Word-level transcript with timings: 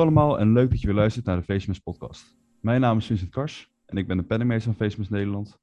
Hallo 0.00 0.16
allemaal 0.16 0.38
en 0.38 0.52
leuk 0.52 0.70
dat 0.70 0.80
je 0.80 0.86
weer 0.86 0.96
luistert 0.96 1.26
naar 1.26 1.36
de 1.36 1.42
Facemas 1.42 1.78
podcast. 1.78 2.36
Mijn 2.60 2.80
naam 2.80 2.98
is 2.98 3.06
Vincent 3.06 3.30
Kars 3.30 3.70
en 3.86 3.96
ik 3.96 4.06
ben 4.06 4.16
de 4.16 4.22
penningmeester 4.22 4.74
van 4.74 4.86
Facemas 4.86 5.08
Nederland. 5.08 5.58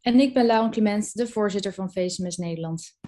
En 0.00 0.20
ik 0.20 0.34
ben 0.34 0.46
Lauren 0.46 0.70
Clement, 0.70 1.14
de 1.14 1.26
voorzitter 1.26 1.72
van 1.72 1.90
Facemas 1.90 2.36
Nederland. 2.36 2.98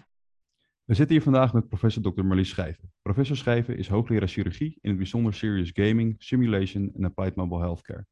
We 0.85 0.95
zitten 0.95 1.15
hier 1.15 1.25
vandaag 1.25 1.53
met 1.53 1.69
professor 1.69 2.03
Dr. 2.03 2.25
Marlies 2.25 2.49
Schijven. 2.49 2.93
Professor 3.03 3.37
Schijven 3.37 3.79
is 3.79 3.89
hoogleraar 3.89 4.29
chirurgie 4.29 4.79
in 4.81 4.89
het 4.89 4.99
bijzonder 4.99 5.35
serious 5.35 5.71
gaming, 5.73 6.15
simulation 6.19 6.93
en 6.95 7.05
applied 7.05 7.35
mobile 7.35 7.61
healthcare. 7.61 8.07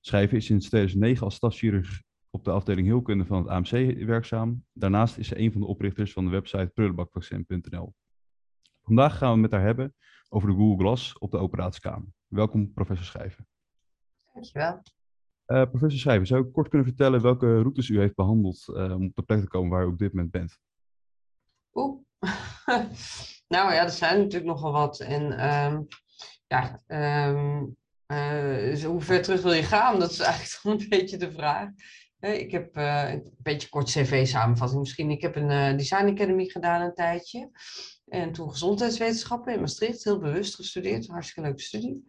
Schijven 0.00 0.36
is 0.36 0.46
sinds 0.46 0.68
2009 0.68 1.24
als 1.24 1.34
stafchirurg 1.34 2.02
op 2.30 2.44
de 2.44 2.50
afdeling 2.50 2.86
heelkunde 2.86 3.24
van 3.24 3.38
het 3.38 3.48
AMC 3.48 4.04
werkzaam. 4.06 4.64
Daarnaast 4.72 5.18
is 5.18 5.28
ze 5.28 5.38
een 5.38 5.52
van 5.52 5.60
de 5.60 5.66
oprichters 5.66 6.12
van 6.12 6.24
de 6.24 6.30
website 6.30 6.70
prullenbakvaccin.nl. 6.74 7.94
Vandaag 8.82 9.18
gaan 9.18 9.34
we 9.34 9.40
met 9.40 9.50
haar 9.50 9.62
hebben 9.62 9.94
over 10.32 10.48
de 10.48 10.54
Google 10.54 10.84
Glass 10.84 11.18
op 11.18 11.30
de 11.30 11.38
operatiekamer. 11.38 12.08
Welkom, 12.26 12.72
professor 12.72 13.04
Schijven. 13.04 13.46
Dankjewel. 14.32 14.82
Uh, 15.46 15.62
professor 15.62 15.98
Schijven, 15.98 16.26
zou 16.26 16.44
u 16.44 16.50
kort 16.50 16.68
kunnen 16.68 16.86
vertellen 16.86 17.22
welke 17.22 17.60
routes 17.60 17.88
u 17.88 17.98
heeft 17.98 18.14
behandeld 18.14 18.64
uh, 18.68 18.94
om 18.94 19.06
op 19.06 19.14
de 19.14 19.22
plek 19.22 19.40
te 19.40 19.48
komen 19.48 19.70
waar 19.70 19.84
u 19.84 19.86
op 19.86 19.98
dit 19.98 20.12
moment 20.12 20.30
bent? 20.30 20.58
Oeh. 21.72 22.00
nou 23.54 23.72
ja, 23.72 23.82
er 23.82 23.90
zijn 23.90 24.18
natuurlijk 24.18 24.52
nogal 24.52 24.72
wat. 24.72 25.00
En 25.00 25.54
um, 25.54 25.86
ja, 26.46 26.80
um, 27.28 27.76
uh, 28.06 28.84
hoe 28.84 29.00
ver 29.00 29.22
terug 29.22 29.42
wil 29.42 29.52
je 29.52 29.62
gaan? 29.62 29.98
Dat 29.98 30.10
is 30.10 30.20
eigenlijk 30.20 30.80
een 30.82 30.88
beetje 30.88 31.16
de 31.16 31.32
vraag. 31.32 31.68
Ik 32.20 32.50
heb 32.50 32.76
een 32.76 33.34
beetje 33.38 33.68
kort 33.68 33.90
cv-samenvatting 33.90 34.80
misschien. 34.80 35.10
Ik 35.10 35.22
heb 35.22 35.36
een 35.36 35.76
Design 35.76 36.06
Academy 36.06 36.44
gedaan 36.44 36.80
een 36.80 36.94
tijdje. 36.94 37.50
En 38.08 38.32
toen 38.32 38.50
gezondheidswetenschappen 38.50 39.54
in 39.54 39.60
Maastricht, 39.60 40.04
heel 40.04 40.18
bewust 40.18 40.54
gestudeerd, 40.54 41.06
hartstikke 41.06 41.40
leuke 41.40 41.62
studie. 41.62 42.06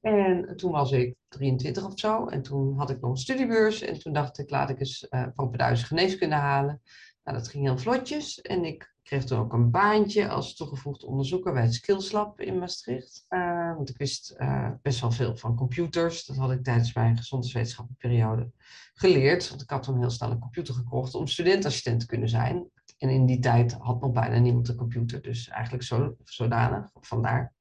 En 0.00 0.56
toen 0.56 0.70
was 0.70 0.92
ik 0.92 1.14
23 1.28 1.84
of 1.84 1.98
zo 1.98 2.26
en 2.26 2.42
toen 2.42 2.78
had 2.78 2.90
ik 2.90 3.00
nog 3.00 3.10
een 3.10 3.16
studiebeurs 3.16 3.80
en 3.80 3.98
toen 3.98 4.12
dacht 4.12 4.38
ik, 4.38 4.50
laat 4.50 4.70
ik 4.70 4.80
eens 4.80 5.06
uh, 5.10 5.26
propeduise 5.34 5.84
geneeskunde 5.84 6.34
halen. 6.34 6.82
Nou, 7.24 7.38
dat 7.38 7.48
ging 7.48 7.64
heel 7.64 7.78
vlotjes 7.78 8.40
en 8.40 8.64
ik 8.64 8.94
kreeg 9.02 9.24
toen 9.24 9.38
ook 9.38 9.52
een 9.52 9.70
baantje 9.70 10.28
als 10.28 10.54
toegevoegd 10.54 11.04
onderzoeker 11.04 11.52
bij 11.52 11.62
het 11.62 11.74
Skills 11.74 12.12
Lab 12.12 12.40
in 12.40 12.58
Maastricht. 12.58 13.24
Uh, 13.28 13.74
want 13.74 13.88
ik 13.88 13.96
wist 13.96 14.34
uh, 14.38 14.70
best 14.82 15.00
wel 15.00 15.10
veel 15.10 15.36
van 15.36 15.56
computers. 15.56 16.24
Dat 16.24 16.36
had 16.36 16.50
ik 16.50 16.64
tijdens 16.64 16.94
mijn 16.94 17.16
gezondheidswetenschappenperiode 17.16 18.50
geleerd. 18.94 19.48
Want 19.48 19.62
ik 19.62 19.70
had 19.70 19.82
toen 19.82 19.98
heel 19.98 20.10
snel 20.10 20.30
een 20.30 20.38
computer 20.38 20.74
gekocht 20.74 21.14
om 21.14 21.26
studentassistent 21.26 22.00
te 22.00 22.06
kunnen 22.06 22.28
zijn. 22.28 22.70
En 22.98 23.08
in 23.08 23.26
die 23.26 23.38
tijd 23.38 23.72
had 23.72 24.00
nog 24.00 24.12
bijna 24.12 24.38
niemand 24.38 24.68
een 24.68 24.76
computer, 24.76 25.22
dus 25.22 25.48
eigenlijk 25.48 25.84
zo, 25.84 26.16
zodanig, 26.24 26.90
vandaar. 27.00 27.54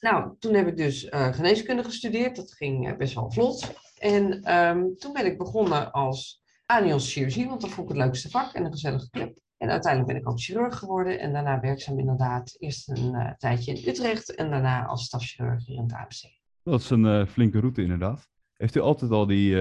Nou, 0.00 0.36
toen 0.38 0.54
heb 0.54 0.66
ik 0.66 0.76
dus 0.76 1.04
uh, 1.04 1.32
geneeskunde 1.32 1.84
gestudeerd, 1.84 2.36
dat 2.36 2.52
ging 2.52 2.88
uh, 2.88 2.96
best 2.96 3.14
wel 3.14 3.30
vlot. 3.30 3.74
En 3.98 4.54
um, 4.54 4.96
toen 4.96 5.12
ben 5.12 5.26
ik 5.26 5.38
begonnen 5.38 5.92
als 5.92 6.42
chirurgie, 6.66 7.48
want 7.48 7.60
dat 7.60 7.70
vond 7.70 7.90
ik 7.90 7.96
het 7.96 8.04
leukste 8.04 8.30
vak 8.30 8.52
en 8.52 8.64
een 8.64 8.72
gezellige 8.72 9.10
club. 9.10 9.38
En 9.56 9.70
uiteindelijk 9.70 10.12
ben 10.12 10.22
ik 10.22 10.28
ook 10.28 10.40
chirurg 10.40 10.78
geworden 10.78 11.20
en 11.20 11.32
daarna 11.32 11.60
werkzaam 11.60 11.98
inderdaad 11.98 12.56
eerst 12.58 12.88
een 12.88 13.14
uh, 13.14 13.30
tijdje 13.32 13.72
in 13.72 13.88
Utrecht 13.88 14.34
en 14.34 14.50
daarna 14.50 14.86
als 14.86 15.04
stafchirurg 15.04 15.66
hier 15.66 15.76
in 15.76 15.82
het 15.82 15.92
AMC. 15.92 16.38
Dat 16.62 16.80
is 16.80 16.90
een 16.90 17.26
flinke 17.26 17.60
route 17.60 17.82
inderdaad. 17.82 18.28
Heeft 18.52 18.76
u 18.76 18.80
altijd 18.80 19.10
al 19.10 19.26
die 19.26 19.56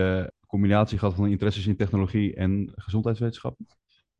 combinatie 0.48 0.98
gehad 0.98 1.16
van 1.16 1.28
interesses 1.28 1.68
in 1.68 1.76
technologie 1.76 2.36
en 2.36 2.72
gezondheidswetenschappen? 2.76 3.68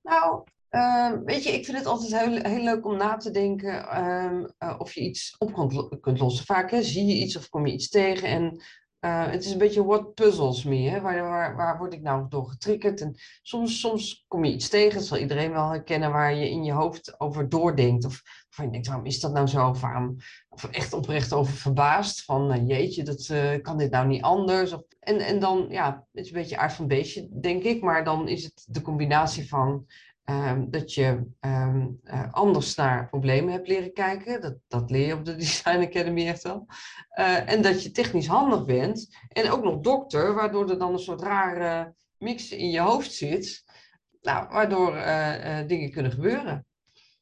Nou, 0.02 0.44
uh, 0.76 1.12
weet 1.26 1.44
je, 1.44 1.52
ik 1.52 1.66
vind 1.66 1.78
het 1.78 1.86
altijd 1.86 2.20
heel, 2.20 2.52
heel 2.52 2.64
leuk 2.64 2.86
om 2.86 2.98
na 2.98 3.18
te 3.18 3.32
denken 3.32 4.04
um, 4.04 4.54
uh, 4.60 4.76
of 4.78 4.94
je 4.94 5.02
iets 5.02 5.36
op 5.38 5.54
kunt, 5.54 6.00
kunt 6.02 6.20
lossen. 6.20 6.46
Vaak 6.46 6.70
zie 6.80 7.06
je 7.06 7.14
iets 7.14 7.38
of 7.38 7.50
kom 7.50 7.68
je 7.68 7.74
iets 7.74 7.90
tegen 7.90 8.28
en 8.28 8.62
uh, 9.06 9.28
het 9.28 9.46
is 9.46 9.52
een 9.52 9.58
beetje 9.58 9.86
what 9.86 10.14
puzzles 10.14 10.64
me. 10.64 10.90
Hè? 10.90 11.02
Waar, 11.02 11.22
waar, 11.22 11.56
waar 11.56 11.78
word 11.78 11.94
ik 11.94 12.02
nou 12.02 12.26
door 12.30 12.50
getriggerd? 12.50 13.02
En 13.02 13.16
soms, 13.42 13.80
soms 13.80 14.26
kom 14.28 14.46
je 14.46 14.54
iets 14.54 14.70
tegen, 14.70 14.98
dat 14.98 15.08
zal 15.08 15.18
iedereen 15.18 15.52
wel 15.52 15.70
herkennen, 15.70 16.12
waar 16.12 16.36
je 16.36 16.50
in 16.50 16.64
je 16.64 16.72
hoofd 16.72 17.20
over 17.20 17.50
doordenkt. 17.50 18.06
Of 18.06 18.22
van 18.50 18.66
je 18.66 18.72
denkt, 18.72 18.88
waarom 18.88 19.06
is 19.06 19.20
dat 19.20 19.34
nou 19.34 19.48
zo? 19.48 19.70
Of 19.70 19.82
waarom 19.82 20.16
of 20.50 20.64
echt 20.64 20.94
oprecht 20.94 21.34
over 21.34 21.54
verbaasd. 21.54 22.24
Van 22.24 22.66
jeetje, 22.68 23.04
dat, 23.04 23.34
kan 23.62 23.78
dit 23.78 23.92
nou 23.92 24.08
niet 24.08 24.22
anders? 24.22 24.74
Of, 24.74 24.82
en, 25.00 25.20
en 25.20 25.40
dan, 25.40 25.66
ja, 25.70 26.06
het 26.12 26.26
is 26.26 26.32
een 26.32 26.38
beetje 26.38 26.58
aard 26.58 26.74
van 26.74 26.88
beestje, 26.88 27.28
denk 27.32 27.64
ik. 27.64 27.82
Maar 27.82 28.04
dan 28.04 28.28
is 28.28 28.44
het 28.44 28.66
de 28.68 28.82
combinatie 28.82 29.48
van 29.48 29.86
Um, 30.30 30.72
dat 30.72 30.94
je 30.94 31.22
um, 31.42 32.00
uh, 32.04 32.34
anders 32.34 32.76
naar 32.76 33.10
problemen 33.10 33.52
hebt 33.52 33.68
leren 33.68 33.94
kijken. 33.94 34.42
Dat, 34.42 34.56
dat 34.68 34.90
leer 34.90 35.08
je 35.08 35.14
op 35.14 35.26
de 35.26 35.36
Design 35.46 35.80
Academy 35.80 36.28
echt 36.28 36.44
wel. 36.44 36.66
Uh, 37.20 37.52
en 37.52 37.62
dat 37.62 37.84
je 37.84 37.92
technisch 37.92 38.28
handig 38.28 38.66
bent. 38.66 39.18
En 39.28 39.52
ook 39.52 39.64
nog 39.64 39.80
dokter, 39.80 40.34
waardoor 40.34 40.70
er 40.70 40.80
dan 40.80 40.94
een 40.94 41.00
soort 41.00 41.22
rare 41.22 41.94
mix 42.18 42.52
in 42.52 42.70
je 42.70 42.80
hoofd 42.80 43.14
zit. 43.14 43.64
Nou, 44.22 44.48
waardoor 44.50 44.96
uh, 44.96 45.68
dingen 45.68 45.92
kunnen 45.92 46.12
gebeuren. 46.12 46.66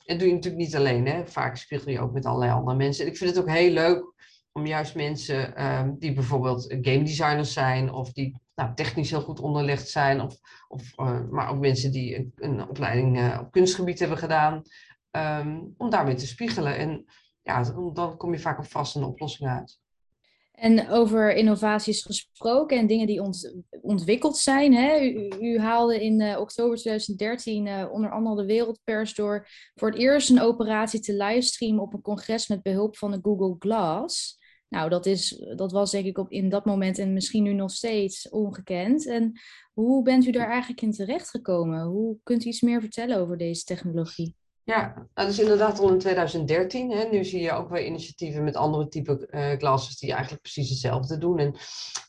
En 0.05 0.17
doe 0.17 0.27
je 0.27 0.33
natuurlijk 0.33 0.63
niet 0.63 0.75
alleen. 0.75 1.07
Hè? 1.07 1.27
Vaak 1.27 1.57
spiegel 1.57 1.91
je 1.91 1.99
ook 1.99 2.13
met 2.13 2.25
allerlei 2.25 2.51
andere 2.51 2.77
mensen. 2.77 3.05
En 3.05 3.11
ik 3.11 3.17
vind 3.17 3.29
het 3.29 3.39
ook 3.39 3.49
heel 3.49 3.71
leuk 3.71 4.13
om 4.51 4.65
juist 4.65 4.95
mensen 4.95 5.65
um, 5.65 5.95
die 5.99 6.13
bijvoorbeeld 6.13 6.75
game 6.81 7.03
designers 7.03 7.53
zijn 7.53 7.91
of 7.91 8.11
die 8.11 8.41
nou, 8.55 8.73
technisch 8.75 9.09
heel 9.09 9.21
goed 9.21 9.39
onderlegd 9.39 9.89
zijn, 9.89 10.21
of, 10.21 10.37
of, 10.67 10.99
uh, 10.99 11.19
maar 11.29 11.49
ook 11.49 11.59
mensen 11.59 11.91
die 11.91 12.15
een, 12.17 12.31
een 12.35 12.69
opleiding 12.69 13.19
uh, 13.19 13.37
op 13.41 13.51
kunstgebied 13.51 13.99
hebben 13.99 14.17
gedaan, 14.17 14.61
um, 15.11 15.73
om 15.77 15.89
daarmee 15.89 16.15
te 16.15 16.27
spiegelen. 16.27 16.77
En 16.77 17.05
ja, 17.41 17.63
dan 17.93 18.17
kom 18.17 18.33
je 18.33 18.39
vaak 18.39 18.59
op 18.59 18.65
vastende 18.65 19.07
oplossingen 19.07 19.53
uit. 19.53 19.81
En 20.53 20.89
over 20.89 21.35
innovaties 21.35 22.03
gesproken 22.03 22.77
en 22.77 22.87
dingen 22.87 23.07
die 23.07 23.21
ont, 23.21 23.55
ontwikkeld 23.81 24.37
zijn. 24.37 24.73
Hè? 24.73 24.99
U, 25.01 25.31
u 25.39 25.59
haalde 25.59 26.03
in 26.03 26.21
uh, 26.21 26.39
oktober 26.39 26.77
2013 26.77 27.65
uh, 27.65 27.91
onder 27.91 28.11
andere 28.11 28.35
de 28.35 28.45
wereldpers 28.45 29.13
door 29.13 29.47
voor 29.75 29.89
het 29.89 29.99
eerst 29.99 30.29
een 30.29 30.41
operatie 30.41 30.99
te 30.99 31.13
livestreamen 31.13 31.83
op 31.83 31.93
een 31.93 32.01
congres 32.01 32.47
met 32.47 32.61
behulp 32.61 32.97
van 32.97 33.11
de 33.11 33.19
Google 33.21 33.55
Glass. 33.59 34.41
Nou, 34.73 34.89
dat, 34.89 35.05
is, 35.05 35.43
dat 35.55 35.71
was 35.71 35.91
denk 35.91 36.05
ik 36.05 36.17
op, 36.17 36.29
in 36.29 36.49
dat 36.49 36.65
moment 36.65 36.97
en 36.97 37.13
misschien 37.13 37.43
nu 37.43 37.53
nog 37.53 37.71
steeds 37.71 38.29
ongekend. 38.29 39.07
En 39.07 39.39
hoe 39.73 40.03
bent 40.03 40.25
u 40.25 40.31
daar 40.31 40.49
eigenlijk 40.49 40.81
in 40.81 40.91
terechtgekomen? 40.91 41.81
Hoe 41.81 42.17
kunt 42.23 42.45
u 42.45 42.47
iets 42.47 42.61
meer 42.61 42.81
vertellen 42.81 43.17
over 43.17 43.37
deze 43.37 43.63
technologie? 43.63 44.35
Ja, 44.63 45.07
dat 45.13 45.29
is 45.29 45.39
inderdaad 45.39 45.79
al 45.79 45.89
in 45.89 45.99
2013. 45.99 46.91
Hè. 46.91 47.03
Nu 47.03 47.23
zie 47.23 47.41
je 47.41 47.51
ook 47.51 47.69
weer 47.69 47.85
initiatieven 47.85 48.43
met 48.43 48.55
andere 48.55 48.87
type 48.87 49.27
uh, 49.31 49.77
die 49.99 50.11
eigenlijk 50.11 50.41
precies 50.41 50.69
hetzelfde 50.69 51.17
doen. 51.17 51.39
En 51.39 51.55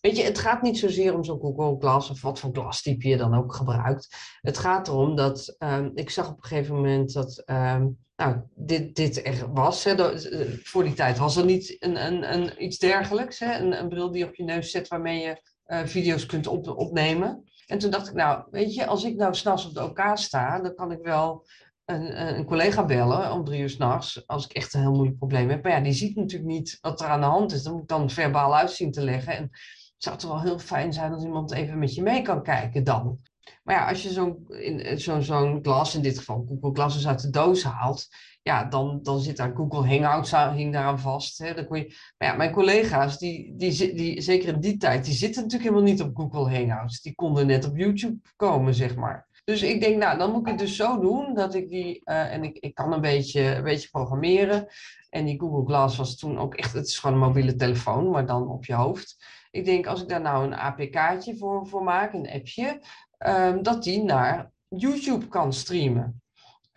weet 0.01 0.17
je, 0.17 0.23
het 0.23 0.39
gaat 0.39 0.63
niet 0.63 0.79
zozeer 0.79 1.15
om 1.15 1.25
zo'n 1.25 1.41
Google 1.41 1.77
Glass 1.79 2.11
of 2.11 2.23
wat 2.23 2.39
voor 2.39 2.51
glastype 2.53 3.09
je 3.09 3.17
dan 3.17 3.35
ook 3.35 3.55
gebruikt. 3.55 4.09
Het 4.41 4.59
gaat 4.59 4.89
erom 4.89 5.17
dat, 5.17 5.57
um, 5.59 5.91
ik 5.95 6.11
zag 6.11 6.31
op 6.31 6.37
een 6.37 6.45
gegeven 6.45 6.75
moment 6.75 7.13
dat 7.13 7.43
um, 7.47 8.04
nou, 8.17 8.37
dit, 8.55 8.97
dit 8.97 9.27
er 9.27 9.53
was. 9.53 9.85
Hè. 9.85 10.13
Eh, 10.13 10.59
voor 10.63 10.85
die 10.85 10.95
tijd 10.95 11.19
was 11.19 11.37
er 11.37 11.45
niet 11.45 11.77
een, 11.79 12.07
een, 12.07 12.33
een, 12.33 12.65
iets 12.65 12.79
dergelijks. 12.79 13.39
Hè. 13.39 13.59
Een, 13.59 13.79
een 13.79 13.89
bril 13.89 14.11
die 14.11 14.27
op 14.27 14.35
je 14.35 14.45
neus 14.45 14.71
zet 14.71 14.89
waarmee 14.89 15.21
je 15.21 15.43
uh, 15.67 15.85
video's 15.85 16.27
kunt 16.27 16.47
op, 16.47 16.69
opnemen. 16.69 17.45
En 17.67 17.79
toen 17.79 17.91
dacht 17.91 18.09
ik, 18.09 18.15
nou, 18.15 18.45
weet 18.51 18.75
je, 18.75 18.87
als 18.87 19.05
ik 19.05 19.17
nou 19.17 19.35
s'nachts 19.35 19.67
op 19.67 19.75
de 19.75 19.83
OK 19.83 20.01
sta, 20.15 20.61
dan 20.61 20.75
kan 20.75 20.93
ik 20.93 21.03
wel 21.03 21.47
een, 21.85 22.37
een 22.37 22.45
collega 22.45 22.85
bellen 22.85 23.33
om 23.33 23.45
drie 23.45 23.61
uur 23.61 23.71
s'nachts, 23.71 24.27
als 24.27 24.45
ik 24.45 24.53
echt 24.53 24.75
een 24.75 24.81
heel 24.81 24.93
moeilijk 24.93 25.19
probleem 25.19 25.51
heb. 25.51 25.63
Maar 25.63 25.73
ja, 25.73 25.81
die 25.81 25.93
ziet 25.93 26.17
natuurlijk 26.17 26.51
niet 26.51 26.79
wat 26.81 27.01
er 27.01 27.07
aan 27.07 27.21
de 27.21 27.27
hand 27.27 27.53
is. 27.53 27.63
Dan 27.63 27.73
moet 27.73 27.83
ik 27.83 27.89
dan 27.89 28.11
verbaal 28.11 28.57
uitzien 28.57 28.93
te 28.93 29.03
leggen. 29.03 29.37
En 29.37 29.43
het 29.43 29.93
zou 29.97 30.17
toch 30.17 30.31
wel 30.31 30.43
heel 30.43 30.59
fijn 30.59 30.93
zijn 30.93 31.13
als 31.13 31.25
iemand 31.25 31.53
even 31.53 31.79
met 31.79 31.95
je 31.95 32.03
mee 32.03 32.23
kan 32.23 32.43
kijken 32.43 32.85
dan. 32.85 33.19
Maar 33.63 33.75
ja, 33.75 33.89
als 33.89 34.03
je 34.03 34.11
zo'n 34.11 34.47
zo'n 34.95 35.23
zo'n 35.23 35.59
glas, 35.63 35.95
in 35.95 36.03
dit 36.03 36.19
geval 36.19 36.47
Google 36.49 36.73
Glasses 36.73 37.07
uit 37.07 37.23
de 37.23 37.31
doos 37.31 37.63
haalt, 37.63 38.09
ja, 38.43 38.65
dan, 38.65 38.99
dan 39.03 39.21
zit 39.21 39.37
daar 39.37 39.55
Google 39.55 39.89
Hangouts 39.89 40.31
hing 40.31 40.73
daaraan 40.73 40.99
vast. 40.99 41.39
Hè. 41.39 41.55
Dan 41.55 41.67
kon 41.67 41.79
je, 41.79 41.97
maar 42.19 42.29
ja, 42.29 42.35
mijn 42.35 42.53
collega's, 42.53 43.19
die, 43.19 43.55
die, 43.57 43.95
die, 43.95 44.21
zeker 44.21 44.55
in 44.55 44.61
die 44.61 44.77
tijd, 44.77 45.05
die 45.05 45.15
zitten 45.15 45.43
natuurlijk 45.43 45.71
helemaal 45.71 45.93
niet 45.93 46.03
op 46.03 46.17
Google 46.17 46.57
Hangouts. 46.57 47.01
Die 47.01 47.15
konden 47.15 47.47
net 47.47 47.65
op 47.65 47.77
YouTube 47.77 48.19
komen, 48.37 48.75
zeg 48.75 48.97
maar. 48.97 49.29
Dus 49.45 49.63
ik 49.63 49.81
denk, 49.81 49.97
nou, 49.97 50.19
dan 50.19 50.31
moet 50.31 50.41
ik 50.41 50.47
het 50.47 50.59
dus 50.59 50.77
zo 50.77 51.01
doen 51.01 51.35
dat 51.35 51.55
ik 51.55 51.69
die, 51.69 52.01
uh, 52.05 52.33
en 52.33 52.45
ik, 52.45 52.59
ik 52.59 52.75
kan 52.75 52.93
een 52.93 53.01
beetje, 53.01 53.55
een 53.55 53.63
beetje 53.63 53.89
programmeren. 53.89 54.67
En 55.11 55.25
die 55.25 55.41
Google 55.41 55.65
Glass 55.67 55.97
was 55.97 56.17
toen 56.17 56.39
ook 56.39 56.55
echt, 56.55 56.73
het 56.73 56.87
is 56.87 56.99
gewoon 56.99 57.17
een 57.17 57.29
mobiele 57.29 57.55
telefoon, 57.55 58.11
maar 58.11 58.27
dan 58.27 58.49
op 58.49 58.65
je 58.65 58.75
hoofd. 58.75 59.17
Ik 59.51 59.65
denk, 59.65 59.87
als 59.87 60.03
ik 60.03 60.09
daar 60.09 60.21
nou 60.21 60.45
een 60.45 60.55
APK'tje 60.55 61.37
voor, 61.37 61.67
voor 61.67 61.83
maak, 61.83 62.13
een 62.13 62.31
appje, 62.31 62.81
um, 63.19 63.63
dat 63.63 63.83
die 63.83 64.03
naar 64.03 64.53
YouTube 64.69 65.29
kan 65.29 65.53
streamen. 65.53 66.23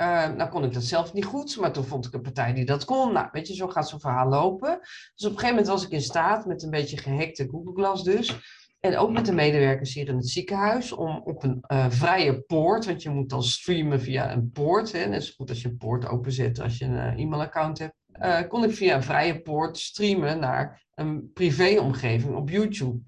Uh, 0.01 0.29
nou 0.29 0.49
kon 0.49 0.63
ik 0.63 0.73
dat 0.73 0.83
zelf 0.83 1.13
niet 1.13 1.25
goed, 1.25 1.57
maar 1.57 1.71
toen 1.71 1.83
vond 1.83 2.05
ik 2.05 2.13
een 2.13 2.21
partij 2.21 2.53
die 2.53 2.65
dat 2.65 2.85
kon. 2.85 3.13
Nou, 3.13 3.27
weet 3.31 3.47
je, 3.47 3.55
zo 3.55 3.67
gaat 3.67 3.89
zo'n 3.89 3.99
verhaal 3.99 4.29
lopen. 4.29 4.79
Dus 4.79 5.25
op 5.25 5.31
een 5.31 5.39
gegeven 5.39 5.49
moment 5.49 5.67
was 5.67 5.83
ik 5.83 5.91
in 5.91 6.01
staat, 6.01 6.45
met 6.45 6.63
een 6.63 6.69
beetje 6.69 6.97
gehackte 6.97 7.47
Google 7.51 7.73
Glass 7.73 8.03
dus, 8.03 8.39
en 8.79 8.97
ook 8.97 9.11
met 9.11 9.25
de 9.25 9.33
medewerkers 9.33 9.93
hier 9.93 10.07
in 10.07 10.15
het 10.15 10.29
ziekenhuis 10.29 10.91
om 10.91 11.21
op 11.23 11.43
een 11.43 11.63
uh, 11.67 11.85
vrije 11.89 12.41
poort, 12.41 12.85
want 12.85 13.01
je 13.01 13.09
moet 13.09 13.29
dan 13.29 13.43
streamen 13.43 14.01
via 14.01 14.31
een 14.31 14.51
poort. 14.51 14.91
Hè, 14.91 15.05
net 15.05 15.23
zo 15.23 15.33
goed 15.35 15.49
als 15.49 15.61
je 15.61 15.67
een 15.67 15.77
poort 15.77 16.07
openzet 16.07 16.59
als 16.61 16.77
je 16.77 16.85
een 16.85 16.93
uh, 16.93 17.23
e-mailaccount 17.23 17.79
hebt. 17.79 17.95
eh, 18.11 18.47
kon 18.47 18.63
ik 18.63 18.71
via 18.71 18.95
een 18.95 19.03
vrije 19.03 19.41
poort 19.41 19.77
streamen 19.77 20.39
naar 20.39 20.85
een 20.93 21.31
privéomgeving 21.33 22.35
op 22.35 22.49
YouTube. 22.49 22.99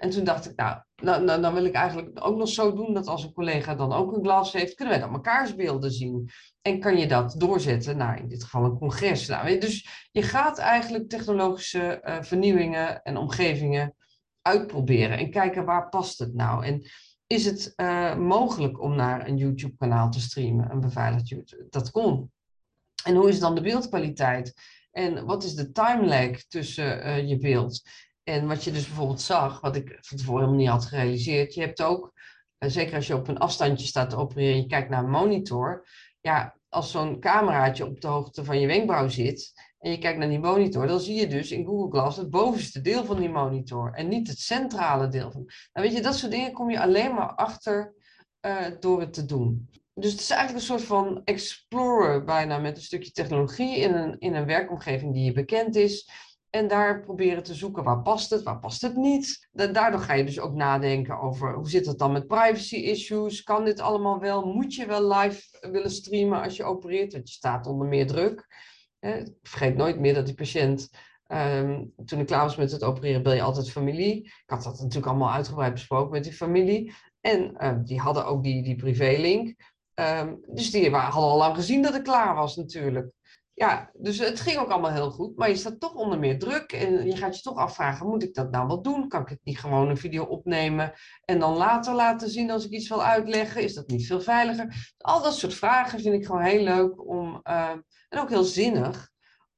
En 0.00 0.10
toen 0.10 0.24
dacht 0.24 0.50
ik, 0.50 0.56
nou, 0.56 0.78
nou, 1.02 1.40
dan 1.40 1.54
wil 1.54 1.64
ik 1.64 1.74
eigenlijk 1.74 2.26
ook 2.26 2.36
nog 2.36 2.48
zo 2.48 2.74
doen 2.74 2.94
dat 2.94 3.06
als 3.06 3.24
een 3.24 3.32
collega 3.32 3.74
dan 3.74 3.92
ook 3.92 4.12
een 4.12 4.22
glas 4.22 4.52
heeft, 4.52 4.74
kunnen 4.74 4.94
wij 4.94 5.02
dan 5.02 5.12
mekaars 5.12 5.54
beelden 5.54 5.90
zien. 5.90 6.30
En 6.62 6.80
kan 6.80 6.98
je 6.98 7.06
dat 7.06 7.34
doorzetten 7.38 7.96
naar 7.96 8.18
in 8.18 8.28
dit 8.28 8.44
geval 8.44 8.64
een 8.64 8.78
congres. 8.78 9.26
Nou, 9.26 9.58
dus 9.58 10.08
je 10.12 10.22
gaat 10.22 10.58
eigenlijk 10.58 11.08
technologische 11.08 12.02
uh, 12.04 12.22
vernieuwingen 12.22 13.02
en 13.02 13.16
omgevingen 13.16 13.94
uitproberen 14.42 15.18
en 15.18 15.30
kijken 15.30 15.64
waar 15.64 15.88
past 15.88 16.18
het 16.18 16.34
nou. 16.34 16.64
En 16.64 16.90
is 17.26 17.44
het 17.44 17.72
uh, 17.76 18.16
mogelijk 18.16 18.80
om 18.80 18.96
naar 18.96 19.28
een 19.28 19.36
YouTube-kanaal 19.36 20.10
te 20.10 20.20
streamen, 20.20 20.70
een 20.70 20.80
beveiligd 20.80 21.28
YouTube? 21.28 21.66
Dat 21.70 21.90
kon. 21.90 22.32
En 23.04 23.14
hoe 23.14 23.28
is 23.28 23.40
dan 23.40 23.54
de 23.54 23.60
beeldkwaliteit? 23.60 24.54
En 24.90 25.24
wat 25.26 25.44
is 25.44 25.54
de 25.54 25.72
time 25.72 26.06
lag 26.06 26.42
tussen 26.42 27.06
uh, 27.06 27.28
je 27.28 27.38
beeld? 27.38 27.82
En 28.30 28.46
wat 28.46 28.64
je 28.64 28.72
dus 28.72 28.86
bijvoorbeeld 28.86 29.20
zag, 29.20 29.60
wat 29.60 29.76
ik 29.76 29.98
van 30.00 30.16
tevoren 30.16 30.40
helemaal 30.40 30.60
niet 30.60 30.70
had 30.70 30.84
gerealiseerd, 30.84 31.54
je 31.54 31.60
hebt 31.60 31.82
ook, 31.82 32.12
uh, 32.58 32.70
zeker 32.70 32.94
als 32.94 33.06
je 33.06 33.14
op 33.14 33.28
een 33.28 33.38
afstandje 33.38 33.86
staat 33.86 34.10
te 34.10 34.16
opereren 34.16 34.54
en 34.54 34.60
je 34.60 34.66
kijkt 34.66 34.88
naar 34.88 35.04
een 35.04 35.10
monitor, 35.10 35.86
ja, 36.20 36.56
als 36.68 36.90
zo'n 36.90 37.20
cameraatje 37.20 37.86
op 37.86 38.00
de 38.00 38.06
hoogte 38.06 38.44
van 38.44 38.60
je 38.60 38.66
wenkbrauw 38.66 39.08
zit 39.08 39.52
en 39.78 39.90
je 39.90 39.98
kijkt 39.98 40.18
naar 40.18 40.28
die 40.28 40.38
monitor, 40.38 40.86
dan 40.86 41.00
zie 41.00 41.14
je 41.14 41.26
dus 41.26 41.50
in 41.50 41.64
Google 41.64 41.98
Glass 41.98 42.16
het 42.16 42.30
bovenste 42.30 42.80
deel 42.80 43.04
van 43.04 43.20
die 43.20 43.28
monitor 43.28 43.92
en 43.92 44.08
niet 44.08 44.28
het 44.28 44.38
centrale 44.38 45.08
deel 45.08 45.30
van. 45.30 45.44
Nou 45.72 45.86
weet 45.86 45.96
je, 45.96 46.02
dat 46.02 46.14
soort 46.14 46.32
dingen 46.32 46.52
kom 46.52 46.70
je 46.70 46.80
alleen 46.80 47.14
maar 47.14 47.34
achter 47.34 47.94
uh, 48.46 48.66
door 48.80 49.00
het 49.00 49.12
te 49.12 49.24
doen. 49.24 49.68
Dus 49.94 50.12
het 50.12 50.20
is 50.20 50.30
eigenlijk 50.30 50.60
een 50.60 50.78
soort 50.78 50.88
van 50.88 51.20
explorer 51.24 52.24
bijna 52.24 52.58
met 52.58 52.76
een 52.76 52.82
stukje 52.82 53.10
technologie 53.10 53.76
in 53.76 53.94
een, 53.94 54.18
in 54.18 54.34
een 54.34 54.46
werkomgeving 54.46 55.14
die 55.14 55.24
je 55.24 55.32
bekend 55.32 55.76
is. 55.76 56.10
En 56.50 56.68
daar 56.68 57.00
proberen 57.00 57.42
te 57.42 57.54
zoeken 57.54 57.84
waar 57.84 58.02
past 58.02 58.30
het, 58.30 58.42
waar 58.42 58.58
past 58.58 58.82
het 58.82 58.96
niet. 58.96 59.48
Daardoor 59.52 60.00
ga 60.00 60.12
je 60.12 60.24
dus 60.24 60.40
ook 60.40 60.54
nadenken 60.54 61.20
over 61.20 61.54
hoe 61.54 61.68
zit 61.68 61.86
het 61.86 61.98
dan 61.98 62.12
met 62.12 62.26
privacy 62.26 62.76
issues. 62.76 63.42
Kan 63.42 63.64
dit 63.64 63.80
allemaal 63.80 64.18
wel? 64.18 64.46
Moet 64.46 64.74
je 64.74 64.86
wel 64.86 65.12
live 65.12 65.68
willen 65.70 65.90
streamen 65.90 66.42
als 66.42 66.56
je 66.56 66.64
opereert? 66.64 67.12
Want 67.12 67.28
je 67.28 67.34
staat 67.34 67.66
onder 67.66 67.88
meer 67.88 68.06
druk. 68.06 68.46
Ik 69.00 69.32
vergeet 69.42 69.76
nooit 69.76 69.98
meer 69.98 70.14
dat 70.14 70.26
die 70.26 70.34
patiënt, 70.34 70.90
um, 71.26 71.92
toen 72.04 72.20
ik 72.20 72.26
klaar 72.26 72.44
was 72.44 72.56
met 72.56 72.72
het 72.72 72.82
opereren, 72.82 73.22
bel 73.22 73.32
je 73.32 73.42
altijd 73.42 73.70
familie. 73.70 74.24
Ik 74.24 74.42
had 74.46 74.62
dat 74.62 74.80
natuurlijk 74.80 75.06
allemaal 75.06 75.32
uitgebreid 75.32 75.72
besproken 75.72 76.10
met 76.10 76.24
die 76.24 76.32
familie. 76.32 76.92
En 77.20 77.54
uh, 77.58 77.76
die 77.84 78.00
hadden 78.00 78.26
ook 78.26 78.42
die, 78.42 78.62
die 78.62 78.76
privélink. 78.76 79.54
Um, 79.94 80.40
dus 80.46 80.70
die 80.70 80.90
hadden 80.90 81.22
al 81.30 81.36
lang 81.36 81.54
gezien 81.54 81.82
dat 81.82 81.94
ik 81.94 82.02
klaar 82.02 82.34
was 82.34 82.56
natuurlijk. 82.56 83.12
Ja, 83.60 83.90
dus 83.98 84.18
het 84.18 84.40
ging 84.40 84.58
ook 84.58 84.68
allemaal 84.68 84.92
heel 84.92 85.10
goed. 85.10 85.36
Maar 85.36 85.48
je 85.48 85.56
staat 85.56 85.80
toch 85.80 85.94
onder 85.94 86.18
meer 86.18 86.38
druk. 86.38 86.72
En 86.72 87.06
je 87.06 87.16
gaat 87.16 87.36
je 87.36 87.42
toch 87.42 87.56
afvragen, 87.56 88.06
moet 88.06 88.22
ik 88.22 88.34
dat 88.34 88.50
nou 88.50 88.66
wel 88.66 88.82
doen? 88.82 89.08
Kan 89.08 89.20
ik 89.20 89.28
het 89.28 89.40
niet 89.42 89.58
gewoon 89.58 89.88
een 89.88 89.96
video 89.96 90.24
opnemen 90.24 90.92
en 91.24 91.38
dan 91.38 91.56
later 91.56 91.94
laten 91.94 92.28
zien 92.28 92.50
als 92.50 92.64
ik 92.64 92.70
iets 92.70 92.88
wil 92.88 93.04
uitleggen? 93.04 93.62
Is 93.62 93.74
dat 93.74 93.88
niet 93.88 94.06
veel 94.06 94.20
veiliger? 94.20 94.94
Al 94.98 95.22
dat 95.22 95.34
soort 95.34 95.54
vragen 95.54 96.00
vind 96.00 96.14
ik 96.14 96.26
gewoon 96.26 96.42
heel 96.42 96.62
leuk 96.62 97.08
om, 97.08 97.40
uh, 97.48 97.70
en 98.08 98.18
ook 98.18 98.28
heel 98.28 98.44
zinnig 98.44 99.10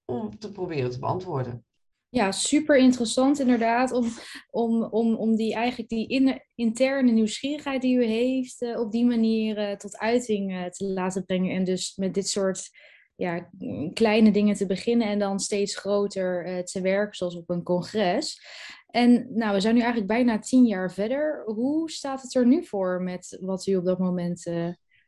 om 0.05 0.39
te 0.39 0.53
proberen 0.53 0.91
te 0.91 0.99
beantwoorden. 0.99 1.65
Ja, 2.09 2.33
super 2.33 2.77
interessant 2.77 3.39
inderdaad. 3.41 3.93
Om, 3.93 4.09
om, 4.51 4.85
om, 4.85 5.15
om 5.15 5.37
die 5.37 5.55
eigenlijk 5.55 5.89
die 5.89 6.09
in, 6.09 6.43
interne 6.55 7.11
nieuwsgierigheid 7.11 7.83
die 7.83 7.97
u 7.97 8.05
heeft, 8.05 8.63
uh, 8.63 8.81
op 8.81 8.93
die 8.93 9.05
manier 9.05 9.59
uh, 9.59 9.77
tot 9.77 9.99
uiting 9.99 10.53
uh, 10.53 10.65
te 10.65 10.85
laten 10.85 11.25
brengen. 11.25 11.55
En 11.55 11.65
dus 11.65 11.97
met 11.97 12.15
dit 12.15 12.29
soort 12.29 12.71
ja, 13.15 13.49
kleine 13.93 14.31
dingen 14.31 14.55
te 14.55 14.67
beginnen 14.67 15.07
en 15.07 15.19
dan 15.19 15.41
steeds 15.41 15.77
groter 15.77 16.65
te 16.65 16.81
werken, 16.81 17.17
zoals 17.17 17.37
op 17.37 17.51
een 17.51 17.63
congres. 17.63 18.41
En 18.87 19.27
nou, 19.35 19.55
we 19.55 19.61
zijn 19.61 19.75
nu 19.75 19.81
eigenlijk 19.81 20.13
bijna 20.13 20.39
tien 20.39 20.65
jaar 20.65 20.93
verder. 20.93 21.43
Hoe 21.45 21.91
staat 21.91 22.23
het 22.23 22.35
er 22.35 22.47
nu 22.47 22.65
voor 22.65 23.03
met 23.03 23.39
wat 23.41 23.67
u 23.67 23.77
op 23.77 23.85
dat 23.85 23.99
moment 23.99 24.45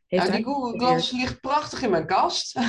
ja, 0.07 0.29
die 0.29 0.43
Google 0.43 0.79
Glass 0.79 1.11
ligt 1.11 1.41
prachtig 1.41 1.81
in 1.81 1.89
mijn 1.89 2.05
kast. 2.05 2.53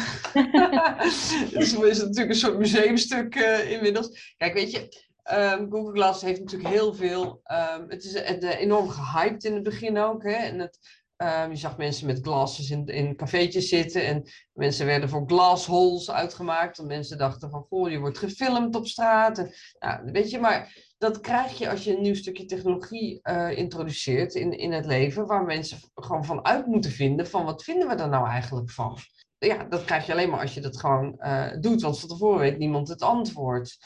dus 1.52 1.72
is 1.72 1.98
het 1.98 2.06
natuurlijk 2.06 2.28
een 2.28 2.34
soort 2.34 2.58
museumstuk 2.58 3.34
uh, 3.34 3.70
inmiddels. 3.70 4.34
Kijk, 4.36 4.54
weet 4.54 4.70
je, 4.70 5.06
um, 5.32 5.70
Google 5.70 5.92
Glass 5.92 6.22
heeft 6.22 6.40
natuurlijk 6.40 6.70
heel 6.70 6.94
veel. 6.94 7.42
Um, 7.78 7.84
het 7.88 8.04
is 8.04 8.20
het, 8.20 8.44
uh, 8.44 8.60
enorm 8.60 8.88
gehyped 8.88 9.44
in 9.44 9.54
het 9.54 9.62
begin 9.62 9.98
ook. 9.98 10.22
Hè? 10.22 10.32
En 10.32 10.58
het, 10.58 10.78
um, 11.16 11.50
je 11.50 11.56
zag 11.56 11.76
mensen 11.76 12.06
met 12.06 12.20
glasses 12.22 12.70
in, 12.70 12.86
in 12.86 13.16
cafeetjes 13.16 13.68
zitten. 13.68 14.06
En 14.06 14.22
mensen 14.52 14.86
werden 14.86 15.08
voor 15.08 15.24
glassholes 15.26 16.10
uitgemaakt. 16.10 16.78
En 16.78 16.86
mensen 16.86 17.18
dachten 17.18 17.50
van, 17.50 17.66
goh, 17.68 17.90
je 17.90 17.98
wordt 17.98 18.18
gefilmd 18.18 18.74
op 18.74 18.86
straat. 18.86 19.38
En, 19.38 19.54
nou, 19.78 20.12
weet 20.12 20.30
je, 20.30 20.38
maar 20.38 20.84
dat 20.98 21.20
krijg 21.20 21.58
je 21.58 21.70
als 21.70 21.84
je 21.84 21.96
een 21.96 22.02
nieuw 22.02 22.14
stukje 22.14 22.44
technologie 22.44 23.20
uh, 23.22 23.56
introduceert 23.56 24.34
in, 24.34 24.58
in 24.58 24.72
het 24.72 24.86
leven, 24.86 25.26
waar 25.26 25.44
mensen 25.44 25.78
gewoon 25.94 26.24
van 26.24 26.44
uit 26.44 26.66
moeten 26.66 26.90
vinden 26.90 27.26
van 27.26 27.44
wat 27.44 27.64
vinden 27.64 27.88
we 27.88 27.94
er 27.94 28.08
nou 28.08 28.28
eigenlijk 28.28 28.70
van. 28.70 28.98
Ja, 29.38 29.64
dat 29.64 29.84
krijg 29.84 30.06
je 30.06 30.12
alleen 30.12 30.30
maar 30.30 30.40
als 30.40 30.54
je 30.54 30.60
dat 30.60 30.80
gewoon 30.80 31.14
uh, 31.18 31.52
doet, 31.60 31.82
want 31.82 31.98
van 32.00 32.08
tevoren 32.08 32.38
weet 32.38 32.58
niemand 32.58 32.88
het 32.88 33.02
antwoord. 33.02 33.76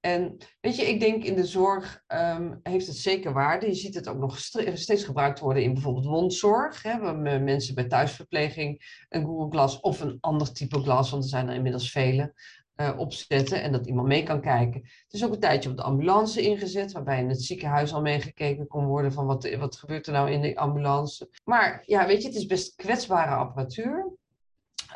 En 0.00 0.36
weet 0.60 0.76
je, 0.76 0.88
ik 0.88 1.00
denk 1.00 1.24
in 1.24 1.34
de 1.34 1.46
zorg 1.46 2.04
um, 2.08 2.60
heeft 2.62 2.86
het 2.86 2.96
zeker 2.96 3.32
waarde. 3.32 3.66
Je 3.66 3.74
ziet 3.74 3.94
het 3.94 4.08
ook 4.08 4.18
nog 4.18 4.38
steeds 4.74 5.04
gebruikt 5.04 5.38
worden 5.38 5.62
in 5.62 5.72
bijvoorbeeld 5.72 6.06
wondzorg. 6.06 6.82
Hè, 6.82 6.98
waar 6.98 7.16
mensen 7.40 7.74
bij 7.74 7.84
thuisverpleging 7.84 9.04
een 9.08 9.24
Google 9.24 9.50
Glass 9.50 9.80
of 9.80 10.00
een 10.00 10.18
ander 10.20 10.52
type 10.52 10.80
glas, 10.82 11.10
want 11.10 11.22
er 11.22 11.28
zijn 11.28 11.48
er 11.48 11.54
inmiddels 11.54 11.90
vele, 11.90 12.34
uh, 12.76 12.98
opzetten 12.98 13.62
en 13.62 13.72
dat 13.72 13.86
iemand 13.86 14.08
mee 14.08 14.22
kan 14.22 14.40
kijken. 14.40 14.80
Het 14.82 15.12
is 15.12 15.24
ook 15.24 15.32
een 15.32 15.40
tijdje 15.40 15.70
op 15.70 15.76
de 15.76 15.82
ambulance 15.82 16.40
ingezet, 16.40 16.92
waarbij 16.92 17.18
in 17.18 17.28
het 17.28 17.42
ziekenhuis 17.42 17.92
al 17.92 18.00
meegekeken 18.00 18.66
kon 18.66 18.86
worden 18.86 19.12
van 19.12 19.26
wat, 19.26 19.54
wat 19.58 19.76
gebeurt 19.76 20.06
er 20.06 20.12
nou 20.12 20.30
in 20.30 20.40
de 20.40 20.56
ambulance. 20.56 21.28
Maar 21.44 21.82
ja, 21.86 22.06
weet 22.06 22.22
je, 22.22 22.28
het 22.28 22.36
is 22.36 22.46
best 22.46 22.74
kwetsbare 22.74 23.34
apparatuur. 23.34 24.12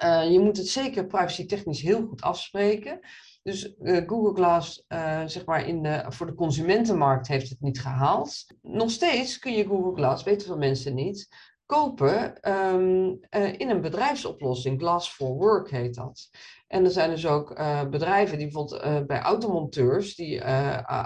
Uh, 0.02 0.30
je 0.30 0.40
moet 0.40 0.56
het 0.56 0.68
zeker 0.68 1.06
privacy 1.06 1.46
technisch 1.46 1.80
heel 1.80 2.06
goed 2.06 2.22
afspreken. 2.22 3.00
Dus 3.44 3.74
uh, 3.82 4.02
Google 4.06 4.34
Glass, 4.34 4.84
uh, 4.88 5.22
zeg 5.26 5.44
maar, 5.44 5.68
in 5.68 5.82
de, 5.82 6.04
voor 6.08 6.26
de 6.26 6.34
consumentenmarkt 6.34 7.28
heeft 7.28 7.48
het 7.48 7.60
niet 7.60 7.80
gehaald. 7.80 8.46
Nog 8.62 8.90
steeds 8.90 9.38
kun 9.38 9.52
je 9.52 9.66
Google 9.66 9.94
Glass, 9.94 10.24
weten 10.24 10.46
veel 10.46 10.58
mensen 10.58 10.94
niet, 10.94 11.28
kopen 11.66 12.48
um, 12.52 13.18
uh, 13.30 13.58
in 13.58 13.70
een 13.70 13.80
bedrijfsoplossing. 13.80 14.80
Glass 14.80 15.10
for 15.10 15.28
Work 15.28 15.70
heet 15.70 15.94
dat. 15.94 16.28
En 16.66 16.84
er 16.84 16.90
zijn 16.90 17.10
dus 17.10 17.26
ook 17.26 17.48
bedrijven 17.90 18.38
die 18.38 18.46
bijvoorbeeld 18.46 19.06
bij 19.06 19.20
automonteurs 19.20 20.14
die 20.14 20.42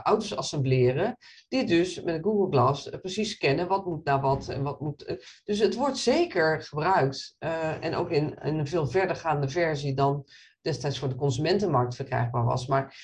auto's 0.03 0.37
assembleren, 0.37 1.17
die 1.49 1.65
dus 1.65 2.03
met 2.03 2.23
Google 2.23 2.51
Glass 2.51 2.89
precies 3.01 3.37
kennen 3.37 3.69
wat 3.69 3.87
moet 3.87 4.05
naar 4.05 4.21
wat 4.21 4.49
en 4.49 4.63
wat 4.63 4.81
moet. 4.81 5.19
dus 5.45 5.59
het 5.59 5.75
wordt 5.75 5.99
zeker 5.99 6.63
gebruikt 6.63 7.37
en 7.81 7.95
ook 7.95 8.11
in, 8.11 8.35
een 8.39 8.67
veel 8.67 8.87
verdergaande 8.87 9.49
versie 9.49 9.95
dan 9.95 10.25
destijds 10.69 10.99
voor 10.99 11.09
de 11.09 11.15
consumentenmarkt 11.15 11.95
verkrijgbaar 11.95 12.45
was. 12.45 12.67
Maar 12.67 12.97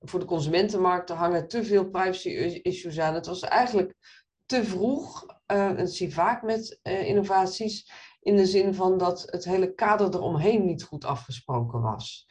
voor 0.00 0.20
de 0.20 0.26
consumentenmarkt 0.26 1.10
hangen 1.10 1.48
te 1.48 1.64
veel 1.64 1.90
privacy 1.90 2.28
issues 2.62 2.98
aan. 2.98 3.14
Het 3.14 3.26
was 3.26 3.40
eigenlijk 3.40 3.94
te 4.46 4.64
vroeg 4.64 5.26
uh, 5.52 5.76
dat 5.76 5.92
zie 5.92 6.06
je 6.06 6.12
vaak 6.12 6.42
met 6.42 6.80
uh, 6.82 7.08
innovaties, 7.08 7.90
in 8.20 8.36
de 8.36 8.46
zin 8.46 8.74
van 8.74 8.98
dat 8.98 9.26
het 9.30 9.44
hele 9.44 9.74
kader 9.74 10.14
eromheen 10.14 10.64
niet 10.64 10.82
goed 10.82 11.04
afgesproken 11.04 11.80
was. 11.80 12.26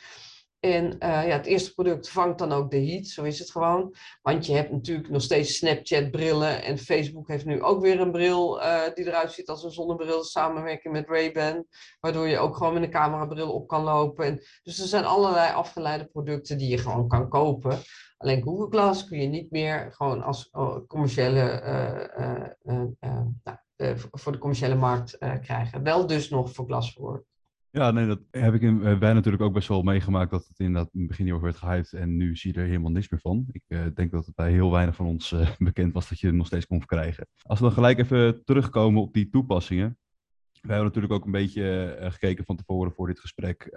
En 0.73 0.85
uh, 0.85 1.27
ja, 1.27 1.37
het 1.37 1.45
eerste 1.45 1.73
product 1.73 2.09
vangt 2.09 2.39
dan 2.39 2.51
ook 2.51 2.71
de 2.71 2.85
heat, 2.85 3.05
zo 3.05 3.23
is 3.23 3.39
het 3.39 3.51
gewoon. 3.51 3.95
Want 4.21 4.45
je 4.45 4.53
hebt 4.53 4.71
natuurlijk 4.71 5.09
nog 5.09 5.21
steeds 5.21 5.57
Snapchat-brillen 5.57 6.63
en 6.63 6.77
Facebook 6.77 7.27
heeft 7.27 7.45
nu 7.45 7.61
ook 7.61 7.81
weer 7.81 7.99
een 7.99 8.11
bril 8.11 8.61
uh, 8.61 8.81
die 8.93 9.05
eruit 9.05 9.31
ziet 9.31 9.49
als 9.49 9.63
een 9.63 9.71
zonnebril, 9.71 10.23
samenwerking 10.23 10.93
met 10.93 11.07
Ray-Ban, 11.07 11.65
waardoor 11.99 12.27
je 12.27 12.37
ook 12.37 12.57
gewoon 12.57 12.73
met 12.73 12.83
een 12.83 12.89
camerabril 12.89 13.51
op 13.51 13.67
kan 13.67 13.83
lopen. 13.83 14.25
En, 14.25 14.41
dus 14.63 14.79
er 14.79 14.87
zijn 14.87 15.05
allerlei 15.05 15.53
afgeleide 15.53 16.05
producten 16.05 16.57
die 16.57 16.69
je 16.69 16.77
gewoon 16.77 17.07
kan 17.07 17.29
kopen. 17.29 17.79
Alleen 18.17 18.43
Google 18.43 18.67
Glass 18.69 19.07
kun 19.07 19.21
je 19.21 19.27
niet 19.27 19.51
meer 19.51 19.91
gewoon 19.91 20.23
als 20.23 20.49
oh, 20.51 20.87
commerciële, 20.87 21.61
nou, 22.63 23.57
voor 24.11 24.31
de 24.31 24.37
commerciële 24.37 24.75
markt 24.75 25.17
krijgen. 25.17 25.83
Wel 25.83 26.07
dus 26.07 26.29
nog 26.29 26.53
voor 26.53 26.65
Glass 26.65 26.93
voor. 26.93 27.25
Ja, 27.77 27.91
nee, 27.91 28.07
dat 28.07 28.19
heb 28.31 28.53
ik 28.53 28.61
in, 28.61 28.99
wij 28.99 29.13
natuurlijk 29.13 29.43
ook 29.43 29.53
best 29.53 29.67
wel 29.67 29.81
meegemaakt 29.81 30.31
dat 30.31 30.47
het 30.47 30.59
in 30.59 30.75
het 30.75 30.89
begin 30.91 31.25
heel 31.25 31.41
werd 31.41 31.55
gehyped 31.55 31.93
en 31.93 32.15
nu 32.15 32.35
zie 32.35 32.53
je 32.53 32.59
er 32.59 32.65
helemaal 32.65 32.91
niks 32.91 33.09
meer 33.09 33.19
van. 33.19 33.45
Ik 33.51 33.63
uh, 33.67 33.85
denk 33.93 34.11
dat 34.11 34.25
het 34.25 34.35
bij 34.35 34.51
heel 34.51 34.71
weinig 34.71 34.95
van 34.95 35.05
ons 35.05 35.31
uh, 35.31 35.49
bekend 35.57 35.93
was 35.93 36.09
dat 36.09 36.19
je 36.19 36.27
het 36.27 36.35
nog 36.35 36.45
steeds 36.45 36.65
kon 36.67 36.77
verkrijgen. 36.77 37.27
Als 37.41 37.59
we 37.59 37.65
dan 37.65 37.73
gelijk 37.73 37.99
even 37.99 38.43
terugkomen 38.45 39.01
op 39.01 39.13
die 39.13 39.29
toepassingen. 39.29 39.97
We 40.51 40.67
hebben 40.67 40.85
natuurlijk 40.85 41.13
ook 41.13 41.25
een 41.25 41.31
beetje 41.31 41.97
gekeken 41.99 42.45
van 42.45 42.55
tevoren 42.55 42.91
voor 42.91 43.07
dit 43.07 43.19
gesprek 43.19 43.69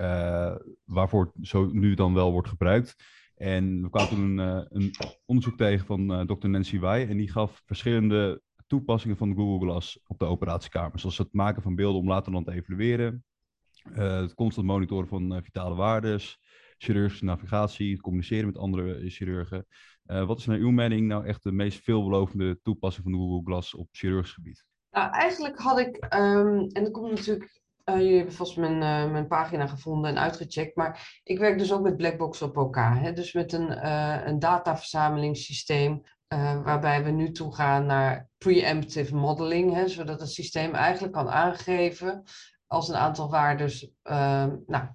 waarvoor 0.84 1.32
het 1.34 1.48
zo 1.48 1.70
nu 1.72 1.94
dan 1.94 2.14
wel 2.14 2.32
wordt 2.32 2.48
gebruikt. 2.48 2.96
En 3.34 3.82
we 3.82 3.90
kwamen 3.90 4.08
toen 4.08 4.38
een, 4.38 4.94
onderzoek 5.26 5.56
tegen 5.56 5.86
van 5.86 6.26
Dr. 6.26 6.48
Nancy 6.48 6.78
Wai 6.78 7.06
en 7.06 7.16
die 7.16 7.30
gaf 7.30 7.62
verschillende 7.66 8.42
toepassingen 8.66 9.16
van 9.16 9.34
Google 9.34 9.68
Glass 9.68 10.00
op 10.06 10.18
de 10.18 10.24
operatiekamer. 10.24 10.98
Zoals 10.98 11.18
het 11.18 11.32
maken 11.32 11.62
van 11.62 11.74
beelden 11.74 12.00
om 12.00 12.08
later 12.08 12.32
dan 12.32 12.44
te 12.44 12.52
evalueren, 12.52 13.24
het 13.92 14.34
constant 14.34 14.66
monitoren 14.66 15.08
van 15.08 15.32
uh, 15.32 15.38
vitale 15.42 15.74
waardes, 15.74 16.40
chirurgische 16.78 17.24
navigatie, 17.24 18.00
communiceren 18.00 18.46
met 18.46 18.58
andere 18.58 19.10
chirurgen. 19.10 19.66
wat 20.04 20.38
is 20.38 20.46
naar 20.46 20.58
uw 20.58 20.70
mening 20.70 21.06
nou 21.06 21.26
echt 21.26 21.42
de 21.42 21.52
meest 21.52 21.82
veelbelovende 21.82 22.60
toepassing 22.62 23.04
van 23.04 23.14
Google 23.14 23.42
Glass 23.44 23.74
op 23.74 23.88
chirurgisch 23.90 24.32
gebied? 24.32 24.64
Nou, 24.90 25.10
eigenlijk 25.12 25.58
had 25.58 25.78
ik, 25.78 25.96
ehm, 25.96 26.58
en 26.72 26.82
dat 26.84 26.90
komt 26.90 27.10
natuurlijk 27.10 27.60
uh, 27.84 27.96
jullie 27.96 28.16
hebben 28.16 28.34
vast 28.34 28.56
mijn, 28.56 28.78
mijn 29.12 29.26
pagina 29.26 29.66
gevonden 29.66 30.10
en 30.10 30.18
uitgecheckt. 30.18 30.76
Maar 30.76 31.20
ik 31.24 31.38
werk 31.38 31.58
dus 31.58 31.72
ook 31.72 31.82
met 31.82 31.96
Blackbox 31.96 32.42
op 32.42 32.56
OK. 32.56 32.76
Hè? 32.76 33.12
Dus 33.12 33.32
met 33.32 33.52
een, 33.52 33.70
uh, 33.70 34.20
een 34.24 34.38
dataversamelingssysteem. 34.38 36.02
waarbij 36.64 37.04
we 37.04 37.10
nu 37.10 37.30
toe 37.30 37.54
gaan 37.54 37.86
naar 37.86 38.28
preemptive 38.38 39.14
modeling. 39.14 39.74
Hè? 39.74 39.88
Zodat 39.88 40.20
het 40.20 40.30
systeem 40.30 40.74
eigenlijk 40.74 41.12
kan 41.12 41.28
aangeven. 41.28 42.22
Als 42.70 42.88
een 42.88 42.96
aantal 42.96 43.30
waarden 43.30 43.70
ehm, 44.02 44.56
nou, 44.66 44.86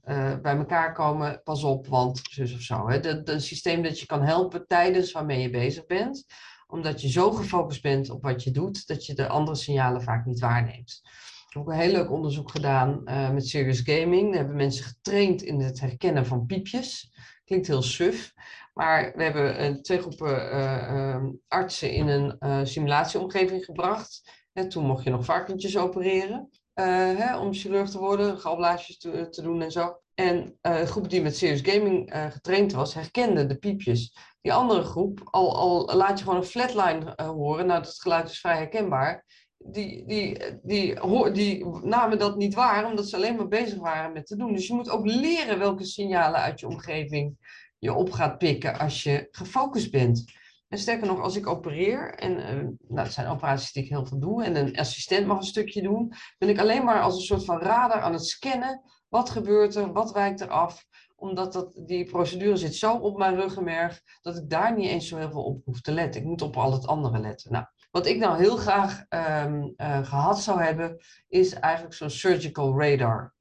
bij 0.41 0.57
elkaar 0.57 0.93
komen, 0.93 1.41
pas 1.43 1.63
op, 1.63 1.87
want 1.87 2.21
zus 2.23 2.53
of 2.53 2.61
zo. 2.61 2.89
Hè? 2.89 3.29
een 3.29 3.41
systeem 3.41 3.83
dat 3.83 3.99
je 3.99 4.05
kan 4.05 4.21
helpen 4.21 4.67
tijdens 4.67 5.11
waarmee 5.11 5.41
je 5.41 5.49
bezig 5.49 5.85
bent. 5.85 6.25
Omdat 6.67 7.01
je 7.01 7.09
zo 7.09 7.31
gefocust 7.31 7.81
bent 7.81 8.09
op 8.09 8.23
wat 8.23 8.43
je 8.43 8.51
doet, 8.51 8.87
dat 8.87 9.05
je 9.05 9.13
de 9.13 9.27
andere 9.27 9.57
signalen 9.57 10.01
vaak 10.01 10.25
niet 10.25 10.39
waarneemt 10.39 11.01
ook 11.57 11.69
een 11.69 11.79
heel 11.79 11.91
leuk 11.91 12.11
onderzoek 12.11 12.51
gedaan 12.51 13.01
uh, 13.05 13.31
met 13.31 13.47
Serious 13.47 13.79
Gaming. 13.79 14.27
Daar 14.27 14.37
hebben 14.37 14.55
mensen 14.55 14.85
getraind 14.85 15.41
in 15.41 15.59
het 15.59 15.79
herkennen 15.79 16.25
van 16.25 16.45
piepjes. 16.45 17.11
Klinkt 17.45 17.67
heel 17.67 17.81
suf. 17.81 18.33
Maar 18.73 19.13
we 19.15 19.23
hebben 19.23 19.61
uh, 19.61 19.81
twee 19.81 19.99
groepen 19.99 20.53
uh, 20.53 21.23
artsen 21.47 21.91
in 21.91 22.07
een 22.07 22.67
simulatieomgeving 22.67 23.65
gebracht. 23.65 24.31
En 24.53 24.69
toen 24.69 24.85
mocht 24.85 25.03
je 25.03 25.09
nog 25.09 25.25
varkentjes 25.25 25.77
opereren. 25.77 26.49
Hè, 26.81 27.37
om 27.37 27.53
chirurg 27.53 27.89
te 27.89 27.99
worden, 27.99 28.39
galblaasjes 28.39 28.97
te, 28.97 29.41
doen 29.41 29.61
en 29.61 29.71
zo. 29.71 29.99
En 30.13 30.57
de 30.61 30.85
groep 30.85 31.09
die 31.09 31.21
met 31.21 31.37
Serious 31.37 31.61
Gaming 31.61 32.13
getraind 32.31 32.73
was, 32.73 32.93
herkende 32.93 33.45
de 33.45 33.57
piepjes. 33.57 34.17
Die 34.41 34.53
andere 34.53 34.81
groep, 34.81 35.21
al, 35.23 35.55
al 35.55 35.95
laat 35.95 36.17
je 36.17 36.23
gewoon 36.23 36.39
een 36.39 36.45
flatline 36.45 37.13
horen, 37.15 37.65
nou 37.65 37.83
dat 37.83 37.99
geluid 37.99 38.29
is 38.29 38.39
vrij 38.39 38.57
herkenbaar 38.57 39.25
die, 39.57 40.05
die, 40.05 40.37
die, 40.63 41.31
die 41.31 41.65
namen 41.83 42.19
dat 42.19 42.37
niet 42.37 42.53
waar, 42.53 42.85
omdat 42.85 43.09
ze 43.09 43.15
alleen 43.15 43.35
maar 43.35 43.47
bezig 43.47 43.79
waren 43.79 44.13
met 44.13 44.27
te 44.27 44.35
doen. 44.35 44.53
Dus 44.53 44.67
je 44.67 44.73
moet 44.73 44.89
ook 44.89 45.05
leren 45.05 45.59
welke 45.59 45.83
signalen 45.83 46.39
uit 46.39 46.59
je 46.59 46.67
omgeving 46.67 47.37
je 47.79 47.93
op 47.93 48.11
gaat 48.11 48.37
pikken 48.37 48.79
als 48.79 49.03
je 49.03 49.27
gefocust 49.31 49.91
bent. 49.91 50.23
En 50.67 50.77
sterker 50.77 51.07
nog, 51.07 51.21
als 51.21 51.35
ik 51.35 51.47
opereer, 51.47 52.13
en 52.13 52.31
uh, 52.31 52.69
nou, 52.87 53.05
het 53.05 53.13
zijn 53.13 53.27
operaties 53.27 53.71
die 53.71 53.83
ik 53.83 53.89
heel 53.89 54.05
veel 54.05 54.19
doe, 54.19 54.43
en 54.43 54.55
een 54.55 54.77
assistent 54.77 55.27
mag 55.27 55.37
een 55.37 55.43
stukje 55.43 55.81
doen, 55.81 56.13
ben 56.37 56.49
ik 56.49 56.59
alleen 56.59 56.83
maar 56.83 57.01
als 57.01 57.15
een 57.15 57.21
soort 57.21 57.45
van 57.45 57.59
radar 57.59 58.01
aan 58.01 58.13
het 58.13 58.25
scannen. 58.25 58.81
Wat 59.09 59.29
gebeurt 59.29 59.75
er? 59.75 59.93
Wat 59.93 60.11
wijkt 60.11 60.41
er 60.41 60.49
af? 60.49 60.85
Omdat 61.15 61.53
dat, 61.53 61.81
die 61.85 62.05
procedure 62.05 62.57
zit 62.57 62.75
zo 62.75 62.95
op 62.95 63.17
mijn 63.17 63.35
ruggenmerg, 63.35 64.01
dat 64.21 64.37
ik 64.37 64.49
daar 64.49 64.75
niet 64.75 64.89
eens 64.89 65.07
zo 65.07 65.17
heel 65.17 65.31
veel 65.31 65.43
op 65.43 65.65
hoef 65.65 65.81
te 65.81 65.91
letten. 65.91 66.21
Ik 66.21 66.27
moet 66.27 66.41
op 66.41 66.57
al 66.57 66.71
het 66.71 66.87
andere 66.87 67.19
letten. 67.19 67.51
Nou, 67.51 67.65
wat 67.91 68.05
ik 68.05 68.17
nou 68.17 68.37
heel 68.37 68.57
graag 68.57 69.05
um, 69.45 69.73
gehad 70.05 70.41
zou 70.41 70.61
hebben, 70.61 70.97
is 71.27 71.53
eigenlijk 71.53 71.93
zo'n 71.93 72.09
surgical 72.09 72.81
radar. 72.81 73.34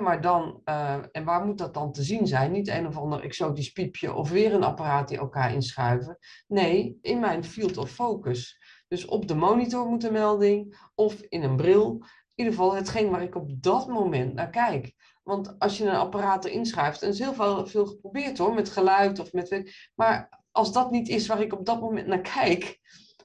Maar 0.00 0.20
dan, 0.20 0.60
uh, 0.64 0.96
en 1.12 1.24
waar 1.24 1.44
moet 1.44 1.58
dat 1.58 1.74
dan 1.74 1.92
te 1.92 2.02
zien 2.02 2.26
zijn? 2.26 2.52
Niet 2.52 2.68
een 2.68 2.86
of 2.86 2.96
ander 2.96 3.22
exotisch 3.22 3.70
piepje 3.70 4.14
of 4.14 4.30
weer 4.30 4.54
een 4.54 4.64
apparaat 4.64 5.08
die 5.08 5.18
elkaar 5.18 5.54
inschuiven. 5.54 6.18
Nee, 6.46 6.98
in 7.02 7.20
mijn 7.20 7.44
field 7.44 7.76
of 7.76 7.90
focus. 7.90 8.58
Dus 8.88 9.04
op 9.04 9.28
de 9.28 9.34
monitor 9.34 9.86
moet 9.86 10.04
een 10.04 10.12
melding 10.12 10.88
of 10.94 11.20
in 11.20 11.42
een 11.42 11.56
bril. 11.56 11.90
In 11.90 12.44
ieder 12.44 12.52
geval 12.52 12.74
hetgeen 12.74 13.10
waar 13.10 13.22
ik 13.22 13.34
op 13.34 13.62
dat 13.62 13.88
moment 13.88 14.34
naar 14.34 14.50
kijk. 14.50 14.94
Want 15.22 15.58
als 15.58 15.78
je 15.78 15.84
een 15.84 15.94
apparaat 15.94 16.44
erin 16.44 16.66
schuift, 16.66 17.02
en 17.02 17.08
is 17.08 17.18
heel 17.18 17.34
veel, 17.34 17.66
veel 17.66 17.86
geprobeerd 17.86 18.38
hoor, 18.38 18.54
met 18.54 18.70
geluid 18.70 19.18
of 19.18 19.32
met. 19.32 19.74
Maar 19.94 20.42
als 20.50 20.72
dat 20.72 20.90
niet 20.90 21.08
is 21.08 21.26
waar 21.26 21.40
ik 21.40 21.52
op 21.52 21.66
dat 21.66 21.80
moment 21.80 22.06
naar 22.06 22.20
kijk, 22.20 22.78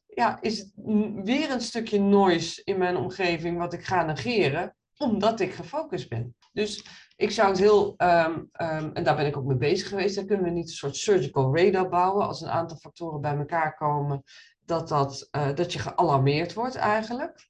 ja, 0.07 0.41
is 0.41 0.57
het 0.59 0.71
weer 1.25 1.51
een 1.51 1.61
stukje 1.61 1.99
noise 1.99 2.61
in 2.63 2.77
mijn 2.77 2.97
omgeving 2.97 3.57
wat 3.57 3.73
ik 3.73 3.83
ga 3.83 4.05
negeren, 4.05 4.75
omdat 5.03 5.39
ik 5.39 5.53
gefocust 5.53 6.09
ben. 6.09 6.35
Dus 6.53 6.85
ik 7.15 7.31
zou 7.31 7.49
het 7.49 7.59
heel, 7.59 7.93
um, 7.97 8.49
um, 8.61 8.93
en 8.93 9.03
daar 9.03 9.15
ben 9.15 9.25
ik 9.25 9.37
ook 9.37 9.45
mee 9.45 9.57
bezig 9.57 9.87
geweest, 9.87 10.15
dan 10.15 10.25
kunnen 10.25 10.45
we 10.45 10.51
niet 10.51 10.69
een 10.69 10.75
soort 10.75 10.95
surgical 10.95 11.57
radar 11.57 11.89
bouwen 11.89 12.27
als 12.27 12.41
een 12.41 12.49
aantal 12.49 12.77
factoren 12.77 13.21
bij 13.21 13.37
elkaar 13.37 13.75
komen, 13.75 14.23
dat, 14.65 14.87
dat, 14.87 15.27
uh, 15.31 15.55
dat 15.55 15.73
je 15.73 15.79
gealarmeerd 15.79 16.53
wordt 16.53 16.75
eigenlijk. 16.75 17.49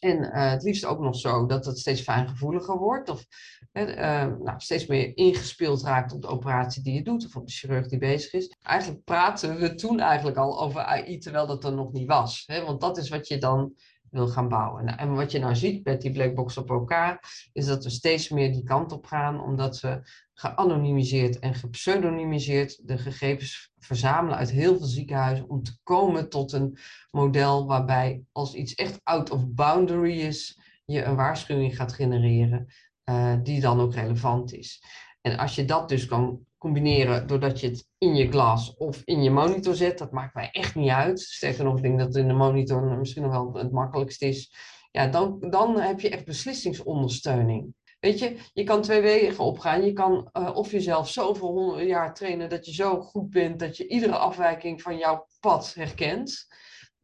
En 0.00 0.18
uh, 0.18 0.50
het 0.50 0.62
liefst 0.62 0.84
ook 0.84 1.00
nog 1.00 1.16
zo 1.16 1.46
dat 1.46 1.64
het 1.64 1.78
steeds 1.78 2.00
fijngevoeliger 2.00 2.78
wordt. 2.78 3.08
Of 3.08 3.24
uh, 3.72 3.84
nou, 4.24 4.54
steeds 4.56 4.86
meer 4.86 5.16
ingespeeld 5.16 5.82
raakt 5.82 6.12
op 6.12 6.22
de 6.22 6.28
operatie 6.28 6.82
die 6.82 6.94
je 6.94 7.02
doet. 7.02 7.26
Of 7.26 7.36
op 7.36 7.46
de 7.46 7.52
chirurg 7.52 7.88
die 7.88 7.98
bezig 7.98 8.32
is. 8.32 8.56
Eigenlijk 8.62 9.04
praten 9.04 9.58
we 9.58 9.74
toen 9.74 10.00
eigenlijk 10.00 10.36
al 10.36 10.60
over 10.60 10.80
AI 10.80 11.18
terwijl 11.18 11.46
dat 11.46 11.64
er 11.64 11.72
nog 11.72 11.92
niet 11.92 12.06
was. 12.06 12.42
Hè? 12.46 12.64
Want 12.64 12.80
dat 12.80 12.98
is 12.98 13.08
wat 13.08 13.28
je 13.28 13.38
dan 13.38 13.74
wil 14.10 14.28
gaan 14.28 14.48
bouwen. 14.48 14.84
Nou, 14.84 14.98
en 14.98 15.14
wat 15.14 15.32
je 15.32 15.38
nou 15.38 15.56
ziet 15.56 15.84
met 15.84 16.00
die 16.00 16.12
blackbox 16.12 16.56
op 16.56 16.70
elkaar, 16.70 17.48
is 17.52 17.66
dat 17.66 17.84
we 17.84 17.90
steeds 17.90 18.28
meer 18.28 18.52
die 18.52 18.64
kant 18.64 18.92
op 18.92 19.06
gaan, 19.06 19.40
omdat 19.40 19.80
we 19.80 20.00
geanonimiseerd 20.34 21.38
en 21.38 21.54
gepseudonymiseerd 21.54 22.88
de 22.88 22.98
gegevens 22.98 23.72
verzamelen 23.78 24.38
uit 24.38 24.50
heel 24.50 24.76
veel 24.76 24.86
ziekenhuizen 24.86 25.48
om 25.48 25.62
te 25.62 25.78
komen 25.82 26.28
tot 26.28 26.52
een 26.52 26.78
model 27.10 27.66
waarbij 27.66 28.22
als 28.32 28.54
iets 28.54 28.74
echt 28.74 29.00
out 29.02 29.30
of 29.30 29.48
boundary 29.48 30.20
is, 30.20 30.60
je 30.84 31.04
een 31.04 31.16
waarschuwing 31.16 31.76
gaat 31.76 31.92
genereren 31.92 32.66
uh, 33.04 33.34
die 33.42 33.60
dan 33.60 33.80
ook 33.80 33.94
relevant 33.94 34.52
is. 34.52 34.82
En 35.20 35.38
als 35.38 35.54
je 35.54 35.64
dat 35.64 35.88
dus 35.88 36.06
kan 36.06 36.46
combineren 36.60 37.26
doordat 37.26 37.60
je 37.60 37.68
het 37.68 37.88
in 37.98 38.14
je 38.14 38.30
glas 38.30 38.76
of 38.76 39.02
in 39.04 39.22
je 39.22 39.30
monitor 39.30 39.74
zet, 39.74 39.98
dat 39.98 40.12
maakt 40.12 40.34
mij 40.34 40.48
echt 40.50 40.74
niet 40.74 40.90
uit. 40.90 41.20
Sterker 41.20 41.64
nog, 41.64 41.76
ik 41.76 41.82
denk 41.82 41.98
dat 41.98 42.06
het 42.06 42.16
in 42.16 42.28
de 42.28 42.34
monitor 42.34 42.82
misschien 42.82 43.22
nog 43.22 43.32
wel 43.32 43.54
het 43.54 43.72
makkelijkst 43.72 44.22
is. 44.22 44.54
Ja, 44.90 45.06
dan, 45.06 45.36
dan 45.50 45.80
heb 45.80 46.00
je 46.00 46.10
echt 46.10 46.24
beslissingsondersteuning. 46.24 47.74
Weet 48.00 48.18
je, 48.18 48.36
je 48.52 48.64
kan 48.64 48.82
twee 48.82 49.00
wegen 49.00 49.44
opgaan. 49.44 49.84
Je 49.84 49.92
kan 49.92 50.30
uh, 50.32 50.56
of 50.56 50.70
jezelf 50.70 51.08
zoveel 51.08 51.48
honderd 51.48 51.88
jaar 51.88 52.14
trainen 52.14 52.48
dat 52.48 52.66
je 52.66 52.72
zo 52.72 53.00
goed 53.00 53.30
bent 53.30 53.58
dat 53.58 53.76
je 53.76 53.88
iedere 53.88 54.16
afwijking 54.16 54.82
van 54.82 54.98
jouw 54.98 55.26
pad 55.40 55.74
herkent. 55.74 56.46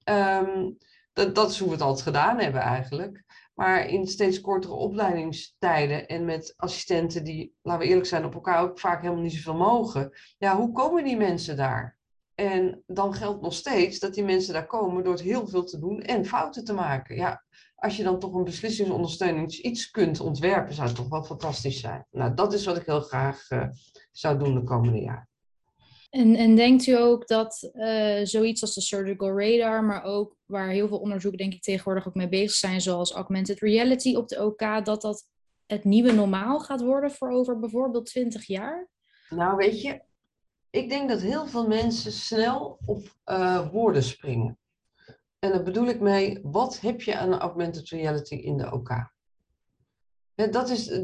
Um, 0.04 0.76
dat, 1.12 1.34
dat 1.34 1.50
is 1.50 1.58
hoe 1.58 1.68
we 1.68 1.75
het 1.75 1.82
altijd 1.82 2.02
gedaan 2.02 2.38
hebben 2.38 2.60
eigenlijk. 2.60 3.25
Maar 3.56 3.88
in 3.88 4.06
steeds 4.06 4.40
kortere 4.40 4.75
opleidingstijden 4.75 6.06
en 6.06 6.25
met 6.25 6.54
assistenten 6.56 7.25
die, 7.25 7.54
laten 7.62 7.82
we 7.82 7.88
eerlijk 7.88 8.06
zijn, 8.06 8.25
op 8.25 8.34
elkaar 8.34 8.62
ook 8.62 8.80
vaak 8.80 9.02
helemaal 9.02 9.22
niet 9.22 9.32
zoveel 9.32 9.56
mogen. 9.56 10.12
Ja, 10.38 10.56
hoe 10.56 10.72
komen 10.72 11.04
die 11.04 11.16
mensen 11.16 11.56
daar? 11.56 11.98
En 12.34 12.82
dan 12.86 13.14
geldt 13.14 13.42
nog 13.42 13.54
steeds 13.54 13.98
dat 13.98 14.14
die 14.14 14.25
mensen 14.25 14.52
daar 14.52 14.66
komen 14.66 15.04
door 15.04 15.12
het 15.12 15.22
heel 15.22 15.46
veel 15.46 15.64
te 15.64 15.78
doen 15.78 16.00
en 16.00 16.26
fouten 16.26 16.64
te 16.64 16.72
maken. 16.72 17.16
Ja, 17.16 17.44
als 17.75 17.96
je 17.96 18.02
dan 18.02 18.18
toch 18.18 18.34
een 18.34 18.44
beslissingsondersteuning 18.44 19.52
iets 19.52 19.90
kunt 19.90 20.20
ontwerpen, 20.20 20.75
zou 20.75 20.86
het 20.86 20.96
toch 20.96 21.08
wel 21.08 21.25
fantastisch 21.25 21.80
zijn. 21.80 22.06
Nou, 22.10 22.34
dat 22.34 22.52
is 22.52 22.64
wat 22.64 22.76
ik 22.76 22.86
heel 22.86 23.00
graag 23.00 23.50
uh, 23.50 23.68
zou 24.12 24.38
doen 24.38 24.54
de 24.54 24.62
komende 24.62 25.00
jaren. 25.00 25.28
En, 26.10 26.34
en 26.36 26.54
denkt 26.54 26.86
u 26.86 26.96
ook 26.96 27.26
dat 27.26 27.70
uh, 27.75 28.20
zoiets 28.22 28.62
als 28.62 28.75
de 28.75 28.80
surgical 28.80 29.40
radar, 29.40 29.84
maar 29.84 30.04
ook 30.04 30.36
waar 30.44 30.68
heel 30.68 30.88
veel 30.88 30.98
onderzoeken 30.98 31.38
denk 31.38 31.52
ik 31.52 31.62
tegenwoordig 31.62 32.08
ook 32.08 32.14
mee 32.14 32.28
bezig 32.28 32.56
zijn, 32.56 32.80
zoals 32.80 33.12
augmented 33.12 33.60
reality 33.60 34.14
op 34.14 34.28
de 34.28 34.44
OK, 34.44 34.84
dat 34.84 35.02
dat 35.02 35.28
het 35.66 35.84
nieuwe 35.84 36.12
normaal 36.12 36.60
gaat 36.60 36.82
worden 36.82 37.10
voor 37.10 37.30
over 37.30 37.58
bijvoorbeeld 37.58 38.06
20 38.06 38.46
jaar? 38.46 38.88
Nou, 39.28 39.56
weet 39.56 39.82
je, 39.82 40.00
ik 40.70 40.88
denk 40.88 41.08
dat 41.08 41.20
heel 41.20 41.46
veel 41.46 41.66
mensen 41.66 42.12
snel 42.12 42.78
op 42.84 43.16
uh, 43.26 43.70
woorden 43.70 44.02
springen. 44.02 44.58
En 45.38 45.50
daar 45.50 45.62
bedoel 45.62 45.86
ik 45.86 46.00
mee, 46.00 46.38
wat 46.42 46.80
heb 46.80 47.02
je 47.02 47.16
aan 47.16 47.38
augmented 47.38 47.88
reality 47.88 48.34
in 48.34 48.56
de 48.56 48.72
OK? 48.72 49.14
Dat 50.36 50.70
is, 50.70 51.00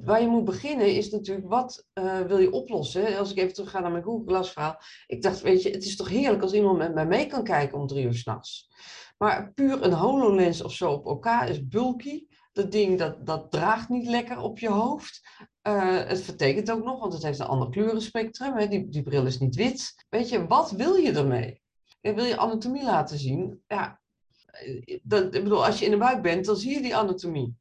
waar 0.00 0.20
je 0.20 0.26
moet 0.26 0.44
beginnen 0.44 0.94
is 0.94 1.10
natuurlijk, 1.10 1.48
wat 1.48 1.86
uh, 1.94 2.20
wil 2.20 2.38
je 2.38 2.52
oplossen? 2.52 3.18
Als 3.18 3.30
ik 3.30 3.38
even 3.38 3.54
terug 3.54 3.70
ga 3.70 3.80
naar 3.80 3.90
mijn 3.90 4.02
Google 4.02 4.26
Glass 4.26 4.52
verhaal. 4.52 4.80
Ik 5.06 5.22
dacht, 5.22 5.40
weet 5.40 5.62
je, 5.62 5.70
het 5.70 5.84
is 5.84 5.96
toch 5.96 6.08
heerlijk 6.08 6.42
als 6.42 6.52
iemand 6.52 6.78
met 6.78 6.94
mij 6.94 7.06
mee 7.06 7.26
kan 7.26 7.44
kijken 7.44 7.78
om 7.78 7.86
drie 7.86 8.04
uur 8.04 8.14
s'nachts. 8.14 8.70
Maar 9.18 9.52
puur 9.52 9.82
een 9.82 9.92
HoloLens 9.92 10.62
of 10.62 10.72
zo 10.72 10.92
op 10.92 11.06
elkaar 11.06 11.48
is 11.48 11.68
bulky. 11.68 12.26
Dat 12.52 12.72
ding, 12.72 12.98
dat, 12.98 13.26
dat 13.26 13.50
draagt 13.50 13.88
niet 13.88 14.06
lekker 14.06 14.40
op 14.40 14.58
je 14.58 14.68
hoofd. 14.68 15.20
Uh, 15.68 16.04
het 16.04 16.20
vertekent 16.20 16.70
ook 16.70 16.84
nog, 16.84 17.00
want 17.00 17.12
het 17.12 17.22
heeft 17.22 17.38
een 17.38 17.46
ander 17.46 17.70
kleurenspectrum. 17.70 18.56
Hè? 18.56 18.68
Die, 18.68 18.88
die 18.88 19.02
bril 19.02 19.26
is 19.26 19.38
niet 19.38 19.54
wit. 19.54 20.06
Weet 20.08 20.28
je, 20.28 20.46
wat 20.46 20.70
wil 20.70 20.94
je 20.94 21.12
ermee? 21.12 21.60
wil 22.00 22.24
je 22.24 22.36
anatomie 22.36 22.84
laten 22.84 23.18
zien? 23.18 23.62
Ja, 23.66 24.00
eh, 24.46 24.98
dat, 25.02 25.34
ik 25.34 25.42
bedoel, 25.42 25.64
als 25.64 25.78
je 25.78 25.84
in 25.84 25.90
de 25.90 25.96
buik 25.96 26.22
bent, 26.22 26.44
dan 26.44 26.56
zie 26.56 26.74
je 26.74 26.82
die 26.82 26.96
anatomie 26.96 27.56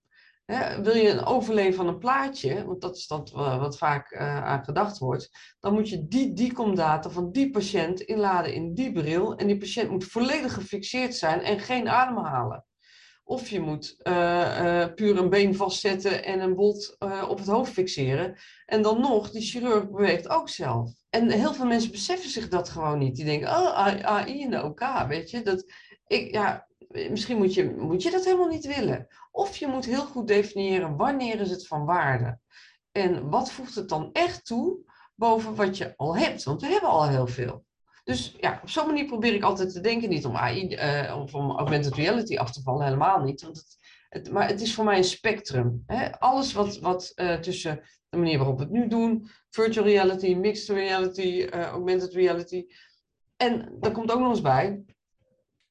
wil 0.82 0.96
je 0.96 1.10
een 1.10 1.26
overleen 1.26 1.74
van 1.74 1.88
een 1.88 1.98
plaatje, 1.98 2.66
want 2.66 2.82
dat 2.82 2.96
is 2.98 3.08
wat 3.34 3.78
vaak 3.78 4.12
uh, 4.12 4.44
aan 4.44 4.64
gedacht 4.64 4.98
wordt, 4.98 5.30
dan 5.60 5.74
moet 5.74 5.90
je 5.90 6.08
die 6.08 6.34
DICOM-data 6.34 7.10
van 7.10 7.32
die 7.32 7.52
patiënt 7.52 8.02
inladen 8.02 8.54
in 8.54 8.74
die 8.74 8.92
bril 8.92 9.36
en 9.36 9.48
die 9.48 9.58
patiënt 9.58 9.90
moet 9.90 10.04
volledig 10.04 10.54
gefixeerd 10.54 11.16
zijn 11.16 11.42
en 11.42 11.60
geen 11.60 11.90
ademhalen. 11.90 12.66
Of 13.24 13.50
je 13.50 13.60
moet 13.60 13.96
uh, 14.04 14.86
puur 14.96 15.18
een 15.18 15.30
been 15.30 15.56
vastzetten 15.56 16.24
en 16.24 16.40
een 16.40 16.56
bot 16.56 16.96
op 17.28 17.38
het 17.38 17.48
hoofd 17.48 17.72
fixeren. 17.72 18.38
En 18.66 18.82
dan 18.82 19.02
nog, 19.02 19.32
die 19.32 19.42
chirurg 19.42 19.90
beweegt 19.90 20.30
ook 20.30 20.50
zelf. 20.50 20.92
En 21.10 21.30
heel 21.30 21.54
veel 21.54 21.66
mensen 21.66 21.92
beseffen 21.92 22.30
zich 22.30 22.48
dat 22.48 22.70
gewoon 22.70 23.00
niet. 23.00 23.16
Die 23.16 23.26
denken, 23.26 23.48
oh, 23.48 23.78
AI 23.78 24.40
in 24.40 24.50
de 24.50 24.64
OK, 24.64 25.06
weet 25.08 25.30
je. 25.30 25.42
Dat, 25.42 25.66
ik, 26.08 26.32
ja, 26.32 26.68
misschien 26.92 27.38
moet 27.38 27.54
je, 27.54 27.76
moet 27.78 28.04
je 28.04 28.12
dat 28.12 28.26
helemaal 28.26 28.48
niet 28.48 28.76
willen. 28.76 29.08
Of 29.32 29.58
je 29.58 29.68
moet 29.68 29.86
heel 29.86 30.06
goed 30.06 30.28
definiëren 30.28 30.96
wanneer 30.96 31.40
is 31.40 31.50
het 31.50 31.68
van 31.68 31.86
waarde. 31.86 32.40
En 32.92 33.30
wat 33.30 33.52
voegt 33.52 33.76
het 33.76 33.90
dan 33.90 34.10
echt 34.14 34.46
toe 34.46 34.78
boven 35.16 35.56
wat 35.56 35.78
je 35.78 35.94
al 35.98 36.18
hebt? 36.18 36.44
Want 36.44 36.62
we 36.62 36.68
hebben 36.68 36.90
al 36.90 37.08
heel 37.08 37.28
veel. 37.28 37.66
Dus 38.04 38.36
ja, 38.40 38.60
op 38.62 38.70
zo'n 38.70 38.88
manier 38.88 39.06
probeer 39.06 39.34
ik 39.34 39.44
altijd 39.44 39.74
te 39.74 39.82
denken, 39.82 40.10
niet 40.10 40.26
om 40.26 40.36
AI 40.36 40.76
uh, 40.76 41.18
of 41.22 41.36
om 41.36 41.52
augmented 41.52 41.96
reality 41.96 42.38
af 42.38 42.52
te 42.52 42.62
vallen, 42.62 42.86
helemaal 42.86 43.24
niet. 43.24 43.42
Want 43.42 43.58
het, 43.58 43.78
het, 44.10 44.32
maar 44.32 44.48
het 44.48 44.62
is 44.62 44.74
voor 44.74 44.86
mij 44.86 44.98
een 44.98 45.04
spectrum. 45.04 45.84
Hè? 45.88 46.20
Alles 46.20 46.54
wat, 46.54 46.80
wat 46.80 47.12
uh, 47.16 47.36
tussen 47.36 47.82
de 48.10 48.18
manier 48.18 48.38
waarop 48.38 48.58
we 48.58 48.64
het 48.64 48.72
nu 48.72 48.88
doen, 48.88 49.30
virtual 49.50 49.86
reality, 49.86 50.34
mixed 50.34 50.76
reality, 50.76 51.48
uh, 51.54 51.66
augmented 51.66 52.14
reality. 52.14 52.66
En 53.38 53.78
daar 53.80 53.92
komt 53.92 54.12
ook 54.12 54.20
nog 54.20 54.30
eens 54.30 54.42
bij, 54.42 54.84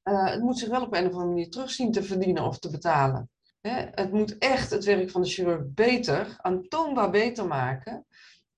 het 0.02 0.40
moet 0.40 0.58
zich 0.58 0.68
wel 0.68 0.82
op 0.82 0.94
een 0.94 1.06
of 1.06 1.12
andere 1.12 1.26
manier 1.26 1.50
terugzien 1.50 1.92
te 1.92 2.02
verdienen 2.02 2.44
of 2.44 2.58
te 2.58 2.70
betalen. 2.70 3.30
Hè? 3.60 3.86
Het 3.90 4.12
moet 4.12 4.38
echt 4.38 4.70
het 4.70 4.84
werk 4.84 5.10
van 5.10 5.22
de 5.22 5.28
chirurg 5.28 5.62
beter, 5.66 6.36
aantoonbaar 6.36 7.10
beter 7.10 7.46
maken. 7.46 8.06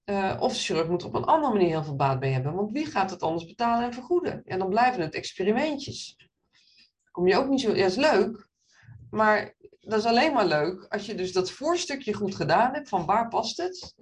Uh, 0.05 0.37
of 0.41 0.53
de 0.53 0.59
chirurg 0.59 0.89
moet 0.89 1.03
er 1.03 1.09
op 1.09 1.15
een 1.15 1.25
andere 1.25 1.53
manier 1.53 1.69
heel 1.69 1.85
veel 1.85 1.97
baat 1.97 2.21
bij 2.21 2.33
hebben. 2.33 2.55
Want 2.55 2.73
wie 2.73 2.87
gaat 2.87 3.11
het 3.11 3.23
anders 3.23 3.47
betalen 3.47 3.85
en 3.85 3.93
vergoeden? 3.93 4.45
En 4.45 4.59
dan 4.59 4.69
blijven 4.69 5.01
het 5.01 5.15
experimentjes. 5.15 6.17
Kom 7.11 7.29
je 7.29 7.37
ook 7.37 7.49
niet 7.49 7.61
zo... 7.61 7.75
Ja, 7.75 7.85
is 7.85 7.97
leuk. 7.97 8.49
Maar 9.11 9.55
dat 9.81 9.99
is 9.99 10.05
alleen 10.05 10.33
maar 10.33 10.47
leuk 10.47 10.87
als 10.89 11.07
je 11.07 11.15
dus 11.15 11.33
dat 11.33 11.51
voorstukje 11.51 12.13
goed 12.13 12.35
gedaan 12.35 12.75
hebt 12.75 12.89
van 12.89 13.07
waar 13.07 13.29
past 13.29 13.57
het. 13.57 13.95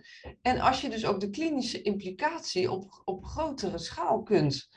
En 0.42 0.60
als 0.60 0.80
je 0.80 0.88
dus 0.88 1.06
ook 1.06 1.20
de 1.20 1.30
klinische 1.30 1.82
implicatie 1.82 2.70
op, 2.70 3.02
op 3.04 3.24
grotere 3.24 3.78
schaal 3.78 4.22
kunt 4.22 4.68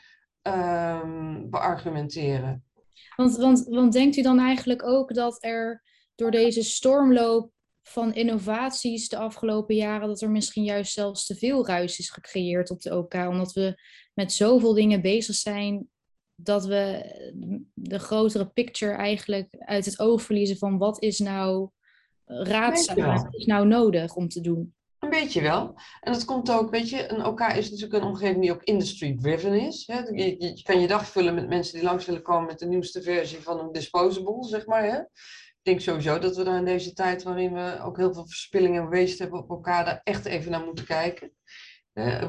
um, 0.48 1.50
beargumenteren. 1.50 2.66
Want, 3.16 3.38
want, 3.38 3.66
want 3.68 3.94
denkt 3.94 4.16
u 4.16 4.22
dan 4.22 4.40
eigenlijk 4.40 4.84
ook 4.84 5.14
dat 5.14 5.44
er 5.44 5.84
door 6.16 6.32
deze 6.32 6.64
stormloop 6.64 7.52
van 7.82 8.14
innovaties 8.14 9.10
de 9.10 9.18
afgelopen 9.18 9.76
jaren 9.76 10.08
dat 10.08 10.22
er 10.22 10.32
misschien 10.32 10.64
juist 10.64 10.94
zelfs 10.94 11.26
te 11.26 11.36
veel 11.36 11.68
ruis 11.68 12.00
is 12.00 12.10
gecreëerd 12.10 12.70
op 12.70 12.82
de 12.82 12.98
OK, 12.98 13.14
omdat 13.14 13.54
we 13.54 13.82
met 14.14 14.34
zoveel 14.34 14.74
dingen 14.74 15.02
bezig 15.02 15.36
zijn 15.36 15.88
dat 16.36 16.66
we 16.66 17.04
de 17.74 18.00
grotere 18.00 18.50
picture 18.50 18.94
eigenlijk 18.94 19.56
uit 19.60 19.86
het 19.86 20.00
oog 20.00 20.22
verliezen 20.22 20.58
van 20.58 20.78
wat 20.78 21.02
is 21.02 21.20
nou 21.20 21.70
raadzaam, 22.26 22.98
wat 22.98 23.28
is 23.30 23.46
nou 23.46 23.68
nodig 23.68 24.16
om 24.16 24.28
te 24.28 24.42
doen. 24.42 24.74
Een 25.14 25.20
beetje 25.20 25.42
wel. 25.42 25.76
En 26.00 26.12
dat 26.14 26.26
komt 26.26 26.52
ook, 26.52 26.72
weet 26.72 26.90
je, 26.90 27.12
een 27.12 27.26
OK 27.26 27.40
is 27.42 27.70
natuurlijk 27.70 28.04
een 28.04 28.10
omgeving 28.10 28.42
die 28.42 28.54
ook 28.54 28.64
industry-driven 28.64 29.54
is. 29.54 29.88
Hè? 29.88 30.00
Je, 30.00 30.36
je, 30.40 30.64
kan 30.64 30.80
je 30.80 30.88
dag 30.88 31.08
vullen 31.08 31.36
met 31.36 31.50
mensen 31.50 31.74
die 31.74 31.84
langs 31.84 32.06
willen 32.06 32.22
komen 32.22 32.46
met 32.46 32.60
de 32.60 32.66
nieuwste 32.66 33.02
versie 33.02 33.40
van 33.40 33.60
een 33.60 33.72
disposable, 33.72 34.48
zeg 34.48 34.66
maar. 34.66 34.84
Hè? 34.84 34.98
ik 35.64 35.70
denk 35.70 35.82
sowieso 35.82 36.20
dat 36.20 36.36
we 36.36 36.44
daar 36.44 36.58
in 36.58 36.66
deze 36.66 36.94
tijd 36.94 37.24
waarin 37.24 37.54
we 37.54 37.80
ook 37.82 37.98
heel 37.98 38.14
veel 38.14 38.28
verspilling 38.28 38.78
en 38.78 38.90
waste 38.90 39.22
hebben 39.22 39.40
op 39.40 39.50
elkaar, 39.50 39.86
daar 39.86 40.02
echt 40.04 40.26
even 40.26 40.52
naar 40.52 40.66
moeten 40.66 40.86
kijken. 40.86 41.32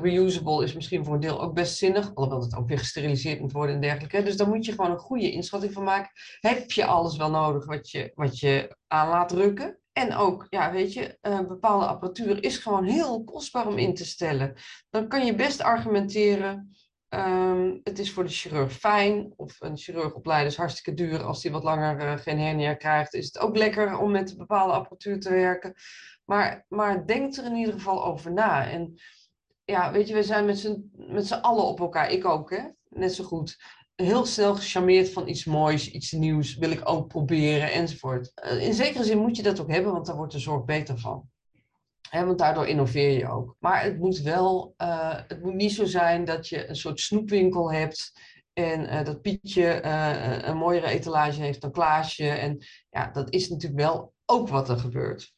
Reusable 0.03 0.65
is 0.65 0.75
misschien 0.75 1.05
voor 1.05 1.15
een 1.15 1.21
deel 1.21 1.43
ook 1.43 1.55
best 1.55 1.77
zinnig, 1.77 2.15
alhoewel 2.15 2.43
het 2.43 2.57
ook 2.57 2.69
weer 2.69 2.79
gesteriliseerd 2.79 3.41
moet 3.41 3.53
worden 3.53 3.75
en 3.75 3.81
dergelijke. 3.81 4.23
Dus 4.23 4.37
daar 4.37 4.49
moet 4.49 4.65
je 4.65 4.73
gewoon 4.73 4.91
een 4.91 4.99
goede 4.99 5.33
inschatting 5.33 5.73
van 5.73 5.85
maken. 5.85 6.11
Heb 6.41 6.71
je 6.71 6.85
alles 6.85 7.17
wel 7.17 7.31
nodig 7.31 7.67
wat 7.67 7.91
je, 7.91 8.13
wat 8.15 8.39
je 8.39 8.77
aan 8.87 9.09
laat 9.09 9.33
rukken? 9.33 9.79
En 9.95 10.15
ook, 10.15 10.47
ja, 10.51 10.73
weet 10.73 10.93
je, 10.93 11.19
uh, 11.23 11.41
bepaalde 11.41 11.87
apparatuur 11.87 12.45
is 12.45 12.59
gewoon 12.59 12.85
heel 12.85 13.25
kostbaar 13.25 13.67
om 13.67 13.79
in 13.79 13.95
te 13.95 14.05
stellen. 14.05 14.55
Dan 14.91 15.09
kan 15.09 15.27
je 15.27 15.35
best 15.35 15.61
argumenteren 15.61 16.75
Um, 17.15 17.81
het 17.85 17.99
is 17.99 18.13
voor 18.13 18.25
de 18.25 18.31
chirurg 18.31 18.73
fijn, 18.73 19.33
of 19.37 19.61
een 19.61 19.77
chirurgopleider 19.77 20.47
is 20.47 20.57
hartstikke 20.57 20.95
duur. 20.95 21.23
Als 21.23 21.43
hij 21.43 21.53
wat 21.53 21.63
langer 21.63 22.01
uh, 22.01 22.17
geen 22.17 22.39
hernia 22.39 22.75
krijgt, 22.75 23.15
is 23.15 23.25
het 23.25 23.39
ook 23.39 23.57
lekker 23.57 23.99
om 23.99 24.11
met 24.11 24.37
bepaalde 24.37 24.73
apparatuur 24.73 25.21
te 25.21 25.31
werken. 25.31 25.75
Maar, 26.25 26.65
maar 26.69 27.07
denk 27.07 27.37
er 27.37 27.45
in 27.45 27.55
ieder 27.55 27.75
geval 27.75 28.05
over 28.05 28.33
na. 28.33 28.71
En 28.71 29.01
ja, 29.65 29.93
weet 29.93 30.09
je, 30.09 30.15
we 30.15 30.23
zijn 30.23 30.45
met 30.97 31.27
z'n 31.27 31.41
allen 31.41 31.65
op 31.65 31.81
elkaar, 31.81 32.11
ik 32.11 32.25
ook, 32.25 32.51
hè? 32.51 32.63
net 32.89 33.15
zo 33.15 33.25
goed. 33.25 33.57
Heel 33.95 34.25
snel 34.25 34.55
gecharmeerd 34.55 35.13
van 35.13 35.29
iets 35.29 35.45
moois, 35.45 35.91
iets 35.91 36.13
nieuws, 36.13 36.57
wil 36.57 36.71
ik 36.71 36.89
ook 36.89 37.09
proberen 37.09 37.73
enzovoort. 37.73 38.33
Uh, 38.45 38.67
in 38.67 38.75
zekere 38.75 39.05
zin 39.05 39.19
moet 39.19 39.37
je 39.37 39.43
dat 39.43 39.61
ook 39.61 39.71
hebben, 39.71 39.93
want 39.93 40.07
daar 40.07 40.17
wordt 40.17 40.33
de 40.33 40.39
zorg 40.39 40.65
beter 40.65 40.99
van 40.99 41.29
want 42.23 42.39
daardoor 42.39 42.67
innoveer 42.67 43.11
je 43.11 43.29
ook. 43.29 43.57
Maar 43.59 43.83
het 43.83 43.99
moet 43.99 44.19
wel, 44.19 44.75
uh, 44.83 45.15
het 45.29 45.43
moet 45.43 45.55
niet 45.55 45.73
zo 45.73 45.85
zijn 45.85 46.25
dat 46.25 46.49
je 46.49 46.69
een 46.69 46.77
soort 46.77 47.01
snoepwinkel 47.01 47.73
hebt. 47.73 48.13
En 48.53 48.81
uh, 48.81 49.05
dat 49.05 49.21
Pietje 49.21 49.83
een 50.45 50.57
mooiere 50.57 50.87
etalage 50.87 51.41
heeft 51.41 51.61
dan 51.61 51.73
Klaasje. 51.73 52.29
En 52.29 52.59
ja, 52.91 53.11
dat 53.11 53.31
is 53.31 53.49
natuurlijk 53.49 53.81
wel 53.81 54.13
ook 54.27 54.49
wat 54.49 54.69
er 54.69 54.79
gebeurt. 54.79 55.35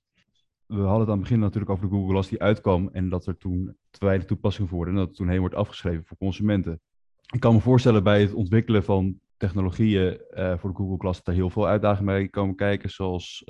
We 0.66 0.81
hadden 0.81 1.01
het 1.01 1.09
aan 1.09 1.14
het 1.14 1.23
begin 1.23 1.38
natuurlijk 1.38 1.71
over 1.71 1.85
de 1.85 1.90
Google 1.90 2.11
Glass 2.11 2.29
die 2.29 2.42
uitkwam. 2.42 2.88
En 2.92 3.09
dat 3.09 3.27
er 3.27 3.37
toen 3.37 3.77
te 3.90 4.05
weinig 4.05 4.27
toepassing 4.27 4.69
voor 4.69 4.87
en 4.87 4.95
dat 4.95 5.07
het 5.07 5.16
toen 5.16 5.29
heen 5.29 5.40
wordt 5.40 5.55
afgeschreven 5.55 6.05
voor 6.05 6.16
consumenten. 6.16 6.81
Ik 7.34 7.40
kan 7.40 7.54
me 7.54 7.60
voorstellen 7.60 8.02
bij 8.02 8.20
het 8.20 8.32
ontwikkelen 8.32 8.84
van 8.84 9.20
technologieën 9.36 10.20
voor 10.34 10.70
de 10.70 10.76
Google 10.76 10.98
Glass 10.98 11.18
dat 11.18 11.28
er 11.28 11.40
heel 11.40 11.50
veel 11.50 11.66
uitdagingen 11.66 12.14
bij 12.14 12.28
komen 12.28 12.56
kijken. 12.56 12.90
Zoals 12.90 13.42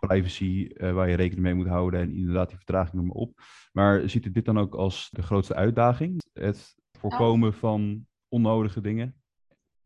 privacy 0.00 0.70
uh, 0.74 0.92
waar 0.92 1.08
je 1.08 1.16
rekening 1.16 1.42
mee 1.42 1.54
moet 1.54 1.66
houden 1.66 2.00
en 2.00 2.14
inderdaad 2.14 2.48
die 2.48 2.56
vertraging 2.56 2.94
noem 2.94 3.06
maar 3.06 3.16
op. 3.16 3.40
Maar 3.72 4.08
ziet 4.08 4.26
u 4.26 4.30
dit 4.30 4.44
dan 4.44 4.58
ook 4.58 4.74
als 4.74 5.08
de 5.10 5.22
grootste 5.22 5.54
uitdaging? 5.54 6.22
Het 6.32 6.76
voorkomen 6.98 7.54
van 7.54 8.06
onnodige 8.28 8.80
dingen? 8.80 9.14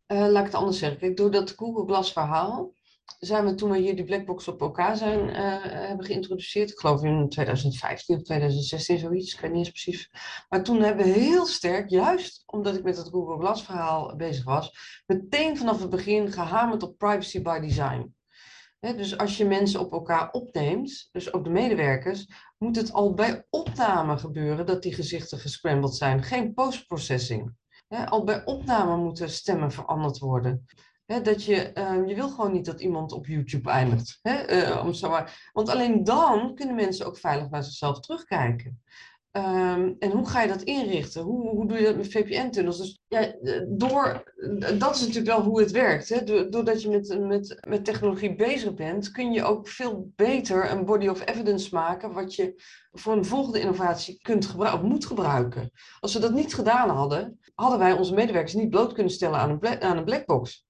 Laat 0.06 0.38
ik 0.38 0.44
het 0.44 0.54
anders 0.54 0.78
zeggen. 0.78 0.98
Kijk, 0.98 1.16
door 1.16 1.30
dat 1.30 1.54
Google 1.56 1.86
Glass 1.86 2.12
verhaal 2.12 2.74
zijn 3.18 3.44
we 3.44 3.54
toen 3.54 3.70
we 3.70 3.78
hier 3.78 3.96
die 3.96 4.04
blackbox 4.04 4.48
op 4.48 4.60
elkaar 4.60 4.96
zijn, 4.96 5.28
uh, 5.28 5.62
hebben 5.62 6.06
geïntroduceerd. 6.06 6.70
Ik 6.70 6.78
geloof 6.78 7.02
in 7.02 7.28
2015 7.28 8.16
of 8.16 8.22
2016 8.22 8.98
zoiets, 8.98 9.34
ik 9.34 9.40
weet 9.40 9.50
niet 9.50 9.66
eens 9.66 9.82
precies. 9.82 10.10
Maar 10.48 10.62
toen 10.62 10.82
hebben 10.82 11.04
we 11.04 11.10
heel 11.10 11.46
sterk, 11.46 11.90
juist 11.90 12.42
omdat 12.46 12.76
ik 12.76 12.82
met 12.82 12.96
het 12.96 13.08
Google 13.08 13.38
Glass 13.38 13.64
verhaal 13.64 14.16
bezig 14.16 14.44
was, 14.44 15.02
meteen 15.06 15.56
vanaf 15.56 15.80
het 15.80 15.90
begin 15.90 16.32
gehamerd 16.32 16.82
op 16.82 16.98
privacy 16.98 17.42
by 17.42 17.60
design 17.60 18.14
dus 18.92 19.18
als 19.18 19.36
je 19.36 19.44
mensen 19.44 19.80
op 19.80 19.92
elkaar 19.92 20.30
opneemt, 20.30 21.08
dus 21.12 21.32
ook 21.32 21.44
de 21.44 21.50
medewerkers, 21.50 22.26
moet 22.58 22.76
het 22.76 22.92
al 22.92 23.14
bij 23.14 23.46
opname 23.50 24.18
gebeuren 24.18 24.66
dat 24.66 24.82
die 24.82 24.94
gezichten 24.94 25.38
gescrambled 25.38 25.94
zijn. 25.94 26.22
Geen 26.22 26.54
postprocessing. 26.54 27.54
al 27.88 28.24
bij 28.24 28.44
opname 28.44 28.96
moeten 28.96 29.30
stemmen 29.30 29.70
veranderd 29.70 30.18
worden. 30.18 30.66
Dat 31.06 31.44
je, 31.44 31.70
uh, 31.74 32.08
je 32.08 32.14
wil 32.14 32.28
gewoon 32.28 32.52
niet 32.52 32.64
dat 32.64 32.80
iemand 32.80 33.12
op 33.12 33.26
YouTube 33.26 33.70
eindigt. 33.70 34.18
uh, 34.22 34.82
om 34.84 34.92
zo 34.92 35.10
maar, 35.10 35.50
want 35.52 35.68
alleen 35.68 36.04
dan 36.04 36.54
kunnen 36.54 36.74
mensen 36.74 37.06
ook 37.06 37.18
veilig 37.18 37.50
naar 37.50 37.64
zichzelf 37.64 38.00
terugkijken. 38.00 38.82
Um, 39.36 39.96
en 39.98 40.10
hoe 40.10 40.28
ga 40.28 40.42
je 40.42 40.48
dat 40.48 40.62
inrichten? 40.62 41.22
Hoe, 41.22 41.48
hoe 41.48 41.66
doe 41.66 41.78
je 41.78 41.84
dat 41.84 41.96
met 41.96 42.10
VPN-tunnels? 42.10 42.78
Dus 42.78 43.00
ja, 43.08 43.34
door, 43.68 44.32
dat 44.78 44.94
is 44.94 45.00
natuurlijk 45.00 45.26
wel 45.26 45.42
hoe 45.42 45.60
het 45.60 45.70
werkt. 45.70 46.08
Hè? 46.08 46.48
Doordat 46.48 46.82
je 46.82 46.88
met, 46.88 47.18
met, 47.20 47.58
met 47.68 47.84
technologie 47.84 48.34
bezig 48.34 48.74
bent, 48.74 49.10
kun 49.10 49.32
je 49.32 49.42
ook 49.42 49.68
veel 49.68 50.12
beter 50.16 50.70
een 50.70 50.84
body 50.84 51.08
of 51.08 51.26
evidence 51.26 51.74
maken, 51.74 52.12
wat 52.12 52.34
je 52.34 52.62
voor 52.92 53.12
een 53.12 53.24
volgende 53.24 53.60
innovatie 53.60 54.18
kunt 54.22 54.46
gebruiken, 54.46 54.88
moet 54.88 55.06
gebruiken. 55.06 55.70
Als 56.00 56.14
we 56.14 56.20
dat 56.20 56.34
niet 56.34 56.54
gedaan 56.54 56.88
hadden, 56.88 57.40
hadden 57.54 57.78
wij 57.78 57.92
onze 57.92 58.14
medewerkers 58.14 58.54
niet 58.54 58.70
bloot 58.70 58.92
kunnen 58.92 59.12
stellen 59.12 59.38
aan 59.38 59.58
een, 59.60 59.82
aan 59.82 59.96
een 59.96 60.04
blackbox. 60.04 60.66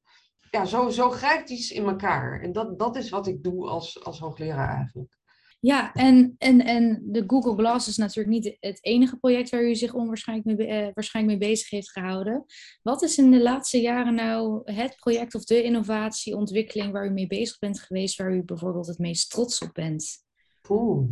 Ja, 0.55 0.65
zo, 0.65 0.89
zo 0.89 1.11
grijpt 1.11 1.51
iets 1.51 1.71
in 1.71 1.85
elkaar. 1.85 2.41
En 2.41 2.53
dat, 2.53 2.79
dat 2.79 2.97
is 2.97 3.09
wat 3.11 3.27
ik 3.27 3.43
doe 3.43 3.69
als, 3.69 4.05
als 4.05 4.19
hoogleraar 4.19 4.77
eigenlijk. 4.77 5.19
Ja, 5.61 5.93
en, 5.93 6.35
en, 6.39 6.61
en 6.61 7.03
de 7.05 7.25
Google 7.27 7.55
Glass 7.55 7.89
is 7.89 7.97
natuurlijk 7.97 8.29
niet 8.29 8.57
het 8.61 8.79
enige 8.85 9.17
project 9.17 9.51
waar 9.51 9.63
u 9.63 9.75
zich 9.75 9.95
onwaarschijnlijk 9.95 10.59
mee, 10.59 10.67
eh, 10.67 10.89
waarschijnlijk 10.95 11.39
mee 11.39 11.49
bezig 11.51 11.71
heeft 11.71 11.91
gehouden. 11.91 12.45
Wat 12.83 13.03
is 13.03 13.19
in 13.19 13.31
de 13.31 13.43
laatste 13.43 13.81
jaren 13.81 14.15
nou 14.15 14.73
het 14.73 14.97
project 14.97 15.35
of 15.35 15.45
de 15.45 15.63
innovatieontwikkeling 15.63 16.93
waar 16.93 17.07
u 17.07 17.11
mee 17.11 17.27
bezig 17.27 17.59
bent 17.59 17.81
geweest, 17.81 18.17
waar 18.17 18.35
u 18.35 18.43
bijvoorbeeld 18.43 18.87
het 18.87 18.99
meest 18.99 19.31
trots 19.31 19.61
op 19.61 19.71
bent? 19.73 20.25
Oeh. 20.69 21.09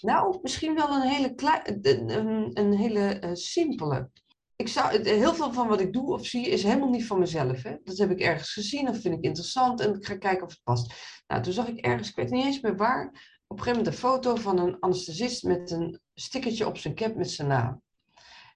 Nou, 0.00 0.38
misschien 0.42 0.74
wel 0.74 0.88
een 0.88 1.08
hele, 1.08 1.34
klein, 1.34 1.78
een, 1.82 2.50
een 2.58 2.72
hele 2.72 3.22
uh, 3.24 3.30
simpele. 3.32 4.10
Ik 4.62 4.68
zou, 4.68 5.08
heel 5.08 5.34
veel 5.34 5.52
van 5.52 5.68
wat 5.68 5.80
ik 5.80 5.92
doe 5.92 6.12
of 6.12 6.26
zie 6.26 6.48
is 6.48 6.62
helemaal 6.62 6.90
niet 6.90 7.06
van 7.06 7.18
mezelf. 7.18 7.62
Hè? 7.62 7.76
Dat 7.84 7.96
heb 7.96 8.10
ik 8.10 8.20
ergens 8.20 8.52
gezien 8.52 8.88
of 8.88 9.00
vind 9.00 9.14
ik 9.14 9.24
interessant 9.24 9.80
en 9.80 9.94
ik 9.94 10.06
ga 10.06 10.16
kijken 10.16 10.46
of 10.46 10.50
het 10.50 10.60
past. 10.62 10.94
Nou, 11.26 11.42
toen 11.42 11.52
zag 11.52 11.68
ik 11.68 11.78
ergens, 11.78 12.08
ik 12.08 12.16
weet 12.16 12.30
niet 12.30 12.44
eens 12.44 12.60
meer 12.60 12.76
waar, 12.76 13.06
op 13.46 13.58
een 13.58 13.64
gegeven 13.64 13.84
moment 13.84 13.86
een 13.86 14.08
foto 14.08 14.34
van 14.34 14.58
een 14.58 14.76
anesthesist 14.80 15.42
met 15.42 15.70
een 15.70 16.00
stickertje 16.14 16.66
op 16.66 16.78
zijn 16.78 16.94
cap 16.94 17.14
met 17.14 17.30
zijn 17.30 17.48
naam. 17.48 17.82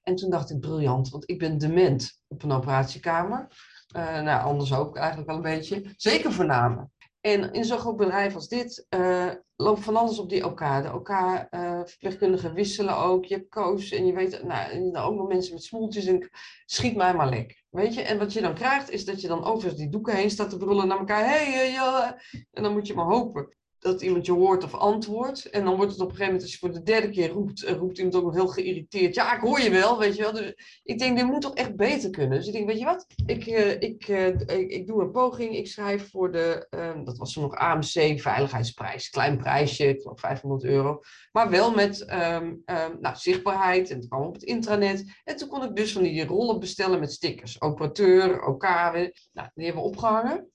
En 0.03 0.15
toen 0.15 0.31
dacht 0.31 0.51
ik, 0.51 0.61
briljant, 0.61 1.09
want 1.09 1.31
ik 1.31 1.39
ben 1.39 1.59
dement 1.59 2.21
op 2.29 2.43
een 2.43 2.53
operatiekamer. 2.53 3.49
Uh, 3.97 4.21
nou, 4.21 4.45
anders 4.45 4.75
ook 4.75 4.97
eigenlijk 4.97 5.29
wel 5.29 5.37
een 5.37 5.43
beetje. 5.43 5.93
Zeker 5.97 6.33
voor 6.33 6.47
namen. 6.47 6.93
En 7.21 7.53
in 7.53 7.65
zo'n 7.65 7.79
groot 7.79 7.97
bedrijf 7.97 8.35
als 8.35 8.49
dit 8.49 8.87
uh, 8.91 9.31
loopt 9.57 9.85
van 9.85 9.97
alles 9.97 10.19
op 10.19 10.29
die 10.29 10.47
OK. 10.47 10.59
De 10.59 10.93
OK-verpleegkundigen 10.95 12.55
wisselen 12.55 12.97
ook. 12.97 13.25
Je 13.25 13.35
hebt 13.35 13.49
koos 13.49 13.91
en 13.91 14.07
je 14.07 14.13
weet, 14.13 14.43
nou, 14.43 14.71
en 14.71 14.97
ook 14.97 15.15
nog 15.15 15.29
mensen 15.29 15.55
met 15.55 15.63
smoeltjes 15.63 16.07
en 16.07 16.31
schiet 16.65 16.97
mij 16.97 17.15
maar 17.15 17.29
lek. 17.29 17.65
Weet 17.71 17.95
je, 17.95 18.03
en 18.03 18.19
wat 18.19 18.33
je 18.33 18.41
dan 18.41 18.55
krijgt 18.55 18.91
is 18.91 19.05
dat 19.05 19.21
je 19.21 19.29
dan 19.29 19.45
over 19.45 19.77
die 19.77 19.89
doeken 19.89 20.15
heen 20.15 20.31
staat 20.31 20.51
te 20.51 20.57
brullen 20.57 20.89
naar 20.89 20.99
elkaar. 20.99 21.25
Hé, 21.25 21.53
hey, 21.53 21.71
ja. 21.71 22.21
En 22.51 22.63
dan 22.63 22.73
moet 22.73 22.87
je 22.87 22.95
maar 22.95 23.07
hopen 23.07 23.57
dat 23.87 24.03
iemand 24.03 24.27
je 24.27 24.33
hoort 24.33 24.65
of 24.65 24.75
antwoordt. 24.75 25.51
En 25.51 25.65
dan 25.65 25.77
wordt 25.77 25.93
het 25.93 26.01
op 26.01 26.09
een 26.09 26.17
gegeven 26.17 26.33
moment, 26.33 26.43
als 26.43 26.53
je 26.53 26.59
voor 26.59 26.73
de 26.73 26.83
derde 26.83 27.11
keer 27.11 27.29
roept, 27.29 27.63
roept 27.63 27.99
iemand 27.99 28.17
ook 28.17 28.25
nog 28.25 28.35
heel 28.35 28.47
geïrriteerd. 28.47 29.15
Ja, 29.15 29.35
ik 29.35 29.41
hoor 29.41 29.61
je 29.61 29.71
wel, 29.71 29.99
weet 29.99 30.17
je 30.17 30.23
wel. 30.23 30.33
Dus 30.33 30.81
ik 30.83 30.99
denk, 30.99 31.17
dit 31.17 31.27
moet 31.27 31.41
toch 31.41 31.55
echt 31.55 31.77
beter 31.77 32.11
kunnen. 32.11 32.39
Dus 32.39 32.47
ik 32.47 32.53
denk, 32.53 32.67
weet 32.67 32.79
je 32.79 32.85
wat, 32.85 33.07
ik, 33.27 33.47
ik, 33.47 34.09
uh, 34.09 34.41
ik, 34.41 34.71
ik, 34.71 34.87
doe 34.87 35.03
een 35.03 35.11
poging. 35.11 35.57
Ik 35.57 35.67
schrijf 35.67 36.11
voor 36.11 36.33
de, 36.33 36.67
um, 36.71 37.05
dat 37.05 37.19
was 37.19 37.33
toen 37.33 37.43
nog 37.43 37.55
AMC 37.55 38.21
Veiligheidsprijs. 38.21 39.11
Klein 39.11 39.37
prijsje, 39.37 39.89
ik 39.89 40.01
geloof 40.01 40.21
500 40.21 40.65
euro. 40.65 41.01
Maar 41.33 41.51
wel 41.51 41.75
met 41.75 42.01
um, 42.13 42.63
um, 42.67 42.97
nou, 43.01 43.17
zichtbaarheid. 43.17 43.91
En 43.91 43.97
het 43.97 44.09
kwam 44.09 44.23
op 44.23 44.35
het 44.35 44.43
intranet. 44.43 45.21
En 45.25 45.37
toen 45.37 45.49
kon 45.49 45.63
ik 45.63 45.77
dus 45.77 45.93
van 45.93 46.03
die 46.03 46.27
rollen 46.27 46.61
bestellen 46.61 47.01
met 47.01 47.13
stickers. 47.13 47.61
Operateur, 47.61 48.43
OK. 48.43 48.63
Nou, 48.63 49.49
die 49.55 49.65
hebben 49.65 49.83
we 49.83 49.89
opgehangen 49.89 50.51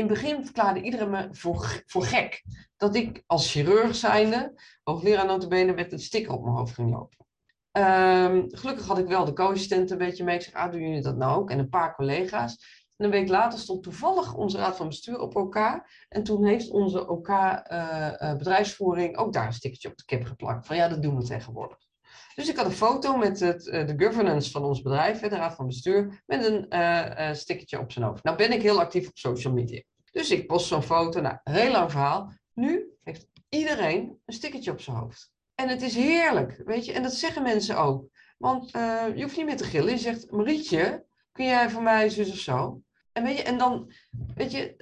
in 0.00 0.06
het 0.08 0.20
begin 0.20 0.44
verklaarde 0.44 0.80
iedereen 0.80 1.10
me 1.10 1.28
voor, 1.30 1.82
voor 1.86 2.02
gek. 2.02 2.42
Dat 2.76 2.94
ik 2.94 3.22
als 3.26 3.50
chirurg 3.50 3.94
zijnde, 3.94 4.60
hoogleraar 4.82 5.26
notabene, 5.26 5.72
met 5.72 5.92
een 5.92 5.98
sticker 5.98 6.32
op 6.32 6.42
mijn 6.42 6.56
hoofd 6.56 6.74
ging 6.74 6.90
lopen. 6.90 7.18
Um, 7.72 8.46
gelukkig 8.50 8.86
had 8.86 8.98
ik 8.98 9.06
wel 9.06 9.24
de 9.24 9.32
co-assistent 9.32 9.90
een 9.90 9.98
beetje 9.98 10.24
mee. 10.24 10.36
Ik 10.36 10.42
zeg, 10.42 10.54
ah, 10.54 10.72
doen 10.72 10.80
jullie 10.80 11.02
dat 11.02 11.16
nou 11.16 11.40
ook? 11.40 11.50
En 11.50 11.58
een 11.58 11.68
paar 11.68 11.94
collega's. 11.94 12.78
En 12.96 13.04
een 13.04 13.10
week 13.10 13.28
later 13.28 13.58
stond 13.58 13.82
toevallig 13.82 14.34
onze 14.34 14.58
raad 14.58 14.76
van 14.76 14.88
bestuur 14.88 15.20
op 15.20 15.34
elkaar. 15.34 16.06
En 16.08 16.22
toen 16.22 16.44
heeft 16.44 16.70
onze 16.70 17.08
OK 17.08 17.28
uh, 17.28 18.12
uh, 18.22 18.36
bedrijfsvoering 18.36 19.16
ook 19.16 19.32
daar 19.32 19.46
een 19.46 19.52
stickertje 19.52 19.88
op 19.88 19.96
de 19.96 20.04
kip 20.04 20.24
geplakt. 20.24 20.66
Van 20.66 20.76
ja, 20.76 20.88
dat 20.88 21.02
doen 21.02 21.16
we 21.16 21.24
tegenwoordig. 21.24 21.78
Dus 22.34 22.48
ik 22.48 22.56
had 22.56 22.66
een 22.66 22.72
foto 22.72 23.16
met 23.16 23.40
het, 23.40 23.66
uh, 23.66 23.86
de 23.86 24.04
governance 24.04 24.50
van 24.50 24.64
ons 24.64 24.82
bedrijf, 24.82 25.20
de 25.20 25.28
raad 25.28 25.54
van 25.54 25.66
bestuur, 25.66 26.22
met 26.26 26.44
een 26.44 26.66
uh, 26.68 27.32
stickertje 27.32 27.78
op 27.78 27.92
zijn 27.92 28.04
hoofd. 28.04 28.24
Nou 28.24 28.36
ben 28.36 28.52
ik 28.52 28.62
heel 28.62 28.80
actief 28.80 29.08
op 29.08 29.18
social 29.18 29.52
media. 29.52 29.82
Dus 30.10 30.30
ik 30.30 30.46
post 30.46 30.66
zo'n 30.66 30.82
foto. 30.82 31.20
Nou, 31.20 31.36
heel 31.44 31.72
lang 31.72 31.90
verhaal. 31.90 32.32
Nu 32.54 32.90
heeft 33.02 33.28
iedereen 33.48 34.20
een 34.24 34.34
stickertje 34.34 34.70
op 34.70 34.80
zijn 34.80 34.96
hoofd. 34.96 35.32
En 35.54 35.68
het 35.68 35.82
is 35.82 35.94
heerlijk, 35.94 36.62
weet 36.64 36.84
je. 36.84 36.92
En 36.92 37.02
dat 37.02 37.14
zeggen 37.14 37.42
mensen 37.42 37.78
ook. 37.78 38.08
Want 38.38 38.76
uh, 38.76 39.04
je 39.14 39.22
hoeft 39.22 39.36
niet 39.36 39.46
meer 39.46 39.56
te 39.56 39.64
gillen. 39.64 39.90
Je 39.90 39.98
zegt, 39.98 40.30
Marietje, 40.30 41.06
kun 41.32 41.44
jij 41.44 41.70
voor 41.70 41.82
mij 41.82 42.08
zus 42.08 42.30
of 42.30 42.38
zo? 42.38 42.82
En 43.12 43.22
weet 43.22 43.36
je, 43.36 43.42
en 43.42 43.58
dan, 43.58 43.92
weet 44.34 44.52
je, 44.52 44.74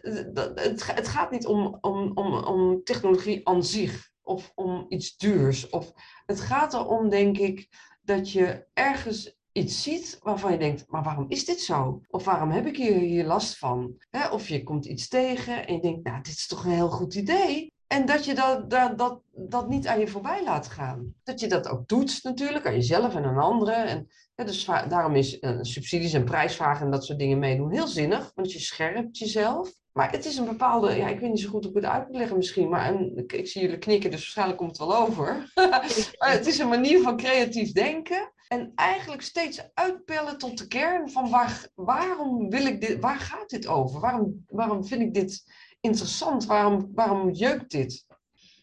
het, 0.55 0.87
het 0.95 1.09
gaat 1.09 1.31
niet 1.31 1.47
om, 1.47 1.79
om, 1.81 2.11
om, 2.15 2.35
om 2.35 2.85
technologie 2.85 3.49
aan 3.49 3.65
zich. 3.65 4.11
Of 4.23 4.53
om 4.55 4.87
iets 4.89 5.17
duurs. 5.17 5.69
Of, 5.69 5.93
het 6.27 6.41
gaat 6.41 6.75
erom, 6.75 7.09
denk 7.09 7.39
ik, 7.39 7.69
dat 8.03 8.33
je 8.33 8.67
ergens 8.73 9.38
iets 9.59 9.83
ziet 9.83 10.19
waarvan 10.23 10.53
je 10.53 10.59
denkt, 10.59 10.85
maar 10.89 11.03
waarom 11.03 11.27
is 11.29 11.45
dit 11.45 11.61
zo? 11.61 12.01
Of 12.09 12.25
waarom 12.25 12.51
heb 12.51 12.67
ik 12.67 12.77
hier, 12.77 12.99
hier 12.99 13.25
last 13.25 13.59
van? 13.59 13.97
of 14.31 14.49
je 14.49 14.63
komt 14.63 14.85
iets 14.85 15.09
tegen 15.09 15.67
en 15.67 15.75
je 15.75 15.81
denkt, 15.81 16.05
nou, 16.05 16.17
dit 16.23 16.33
is 16.33 16.47
toch 16.47 16.65
een 16.65 16.71
heel 16.71 16.91
goed 16.91 17.15
idee. 17.15 17.73
En 17.87 18.07
dat 18.07 18.25
je 18.25 18.35
dat, 18.35 18.71
dat, 18.71 18.99
dat, 18.99 19.21
dat 19.33 19.69
niet 19.69 19.87
aan 19.87 20.01
je 20.01 20.09
voorbij 20.09 20.45
laat 20.45 20.67
gaan. 20.67 21.15
Dat 21.23 21.41
je 21.41 21.47
dat 21.47 21.69
ook 21.69 21.89
doet 21.89 22.23
natuurlijk, 22.23 22.67
aan 22.67 22.75
jezelf 22.75 23.15
en 23.15 23.25
aan 23.25 23.39
anderen. 23.39 23.87
En, 23.87 24.09
dus 24.35 24.65
daarom 24.65 25.15
is 25.15 25.41
uh, 25.41 25.59
subsidies 25.61 26.13
en 26.13 26.25
prijsvragen 26.25 26.85
en 26.85 26.91
dat 26.91 27.05
soort 27.05 27.19
dingen 27.19 27.39
meedoen 27.39 27.73
heel 27.73 27.87
zinnig. 27.87 28.33
Want 28.35 28.53
je 28.53 28.59
scherpt 28.59 29.19
jezelf. 29.19 29.71
Maar 29.99 30.11
het 30.11 30.25
is 30.25 30.37
een 30.37 30.45
bepaalde, 30.45 30.97
ja, 30.97 31.09
ik 31.09 31.21
weet 31.21 31.31
niet 31.31 31.41
zo 31.41 31.49
goed 31.49 31.65
hoe 31.65 31.73
ik 31.73 31.83
het 31.83 31.91
uit 31.93 32.07
moet 32.09 32.17
leggen 32.17 32.37
misschien, 32.37 32.69
maar 32.69 32.95
een, 32.95 33.17
ik, 33.17 33.33
ik, 33.33 33.47
zie 33.47 33.61
jullie 33.61 33.79
knikken, 33.79 34.11
dus 34.11 34.21
waarschijnlijk 34.21 34.59
komt 34.59 34.79
het 34.79 34.87
wel 34.87 34.97
over. 34.97 35.53
maar 36.19 36.33
het 36.33 36.47
is 36.47 36.59
een 36.59 36.69
manier 36.69 37.03
van 37.03 37.17
creatief 37.17 37.73
denken 37.73 38.33
en 38.49 38.73
eigenlijk 38.75 39.23
steeds 39.23 39.71
uitpellen 39.75 40.39
tot 40.39 40.59
de 40.59 40.67
kern 40.67 41.11
van 41.11 41.31
waar, 41.31 41.69
waarom 41.75 42.51
wil 42.51 42.67
ik 42.67 42.81
dit, 42.81 43.01
waar 43.01 43.19
gaat 43.19 43.51
dit 43.51 43.67
over? 43.67 44.01
Waarom, 44.01 44.45
waarom 44.47 44.85
vind 44.87 45.03
ik 45.03 45.15
dit 45.15 45.45
interessant? 45.81 46.47
Waarom, 46.47 46.91
waarom 46.95 47.31
jeukt 47.31 47.71
dit? 47.71 48.07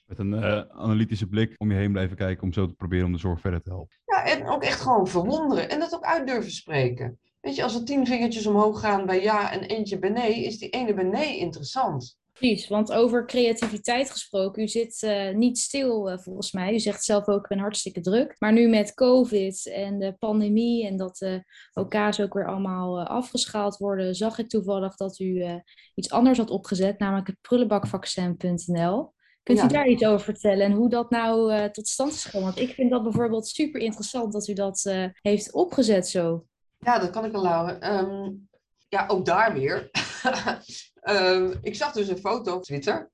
Met 0.06 0.19
een 0.19 0.34
uh, 0.34 0.62
analytische 0.69 1.28
blik 1.28 1.54
om 1.58 1.71
je 1.71 1.78
heen 1.78 1.91
blijven 1.91 2.17
kijken 2.17 2.43
om 2.43 2.54
zo 2.54 2.67
te 2.67 2.74
proberen 2.74 3.06
om 3.06 3.12
de 3.12 3.17
zorg 3.17 3.39
verder 3.39 3.62
te 3.62 3.69
helpen. 3.69 3.98
Ja, 4.06 4.26
en 4.26 4.48
ook 4.48 4.63
echt 4.63 4.82
gewoon 4.82 5.08
verwonderen 5.08 5.69
en 5.69 5.80
dat 5.80 5.95
ook 5.95 6.04
uit 6.04 6.28
durven 6.28 6.52
spreken. 6.52 7.19
Weet 7.45 7.55
je, 7.55 7.63
als 7.63 7.75
er 7.75 7.84
tien 7.84 8.05
vingertjes 8.05 8.45
omhoog 8.45 8.79
gaan 8.79 9.05
bij 9.05 9.21
ja 9.21 9.51
en 9.51 9.62
eentje 9.62 9.99
bij 9.99 10.10
nee, 10.10 10.43
is 10.43 10.58
die 10.58 10.69
ene 10.69 10.93
bij 10.93 11.03
nee 11.03 11.38
interessant. 11.38 12.17
Precies, 12.31 12.67
want 12.67 12.91
over 12.91 13.25
creativiteit 13.25 14.12
gesproken, 14.12 14.63
u 14.63 14.67
zit 14.67 15.01
uh, 15.01 15.34
niet 15.34 15.58
stil 15.58 16.12
uh, 16.12 16.17
volgens 16.17 16.51
mij. 16.51 16.73
U 16.73 16.79
zegt 16.79 17.03
zelf 17.03 17.27
ook, 17.27 17.41
ik 17.41 17.47
ben 17.47 17.60
hartstikke 17.60 18.01
druk. 18.01 18.36
Maar 18.39 18.53
nu 18.53 18.67
met 18.67 18.93
COVID 18.93 19.67
en 19.67 19.99
de 19.99 20.15
pandemie 20.19 20.88
en 20.88 20.97
dat 20.97 21.17
de 21.17 21.43
OK's 21.73 22.19
ook 22.19 22.34
weer 22.34 22.47
allemaal 22.47 22.99
uh, 22.99 23.05
afgeschaald 23.05 23.77
worden, 23.77 24.15
zag 24.15 24.38
ik 24.38 24.49
toevallig 24.49 24.95
dat 24.95 25.19
u 25.19 25.45
iets 25.95 26.10
anders 26.10 26.38
had 26.38 26.49
opgezet, 26.49 26.99
namelijk 26.99 27.27
het 27.27 27.41
prullenbakvaccin.nl. 27.41 29.13
Kunt 29.43 29.63
u 29.63 29.67
daar 29.67 29.88
iets 29.88 30.05
over 30.05 30.25
vertellen 30.25 30.65
en 30.65 30.71
hoe 30.71 30.89
dat 30.89 31.10
nou 31.10 31.69
tot 31.71 31.88
stand 31.88 32.12
is 32.12 32.25
gekomen? 32.25 32.47
Want 32.47 32.69
ik 32.69 32.73
vind 32.73 32.89
dat 32.89 33.03
bijvoorbeeld 33.03 33.47
super 33.47 33.81
interessant 33.81 34.34
dat 34.34 34.47
u 34.47 34.53
dat 34.53 34.93
heeft 35.21 35.53
opgezet 35.53 36.08
zo. 36.08 36.45
Ja, 36.86 37.00
dat 37.00 37.10
kan 37.10 37.26
ik 37.26 37.32
wel, 37.32 37.41
Laura. 37.41 38.00
Um, 38.00 38.50
ja, 38.88 39.08
ook 39.08 39.26
daar 39.26 39.54
weer. 39.54 39.89
um, 41.04 41.54
ik 41.62 41.76
zag 41.76 41.91
dus 41.91 42.08
een 42.08 42.17
foto 42.17 42.56
op 42.56 42.63
Twitter, 42.63 43.12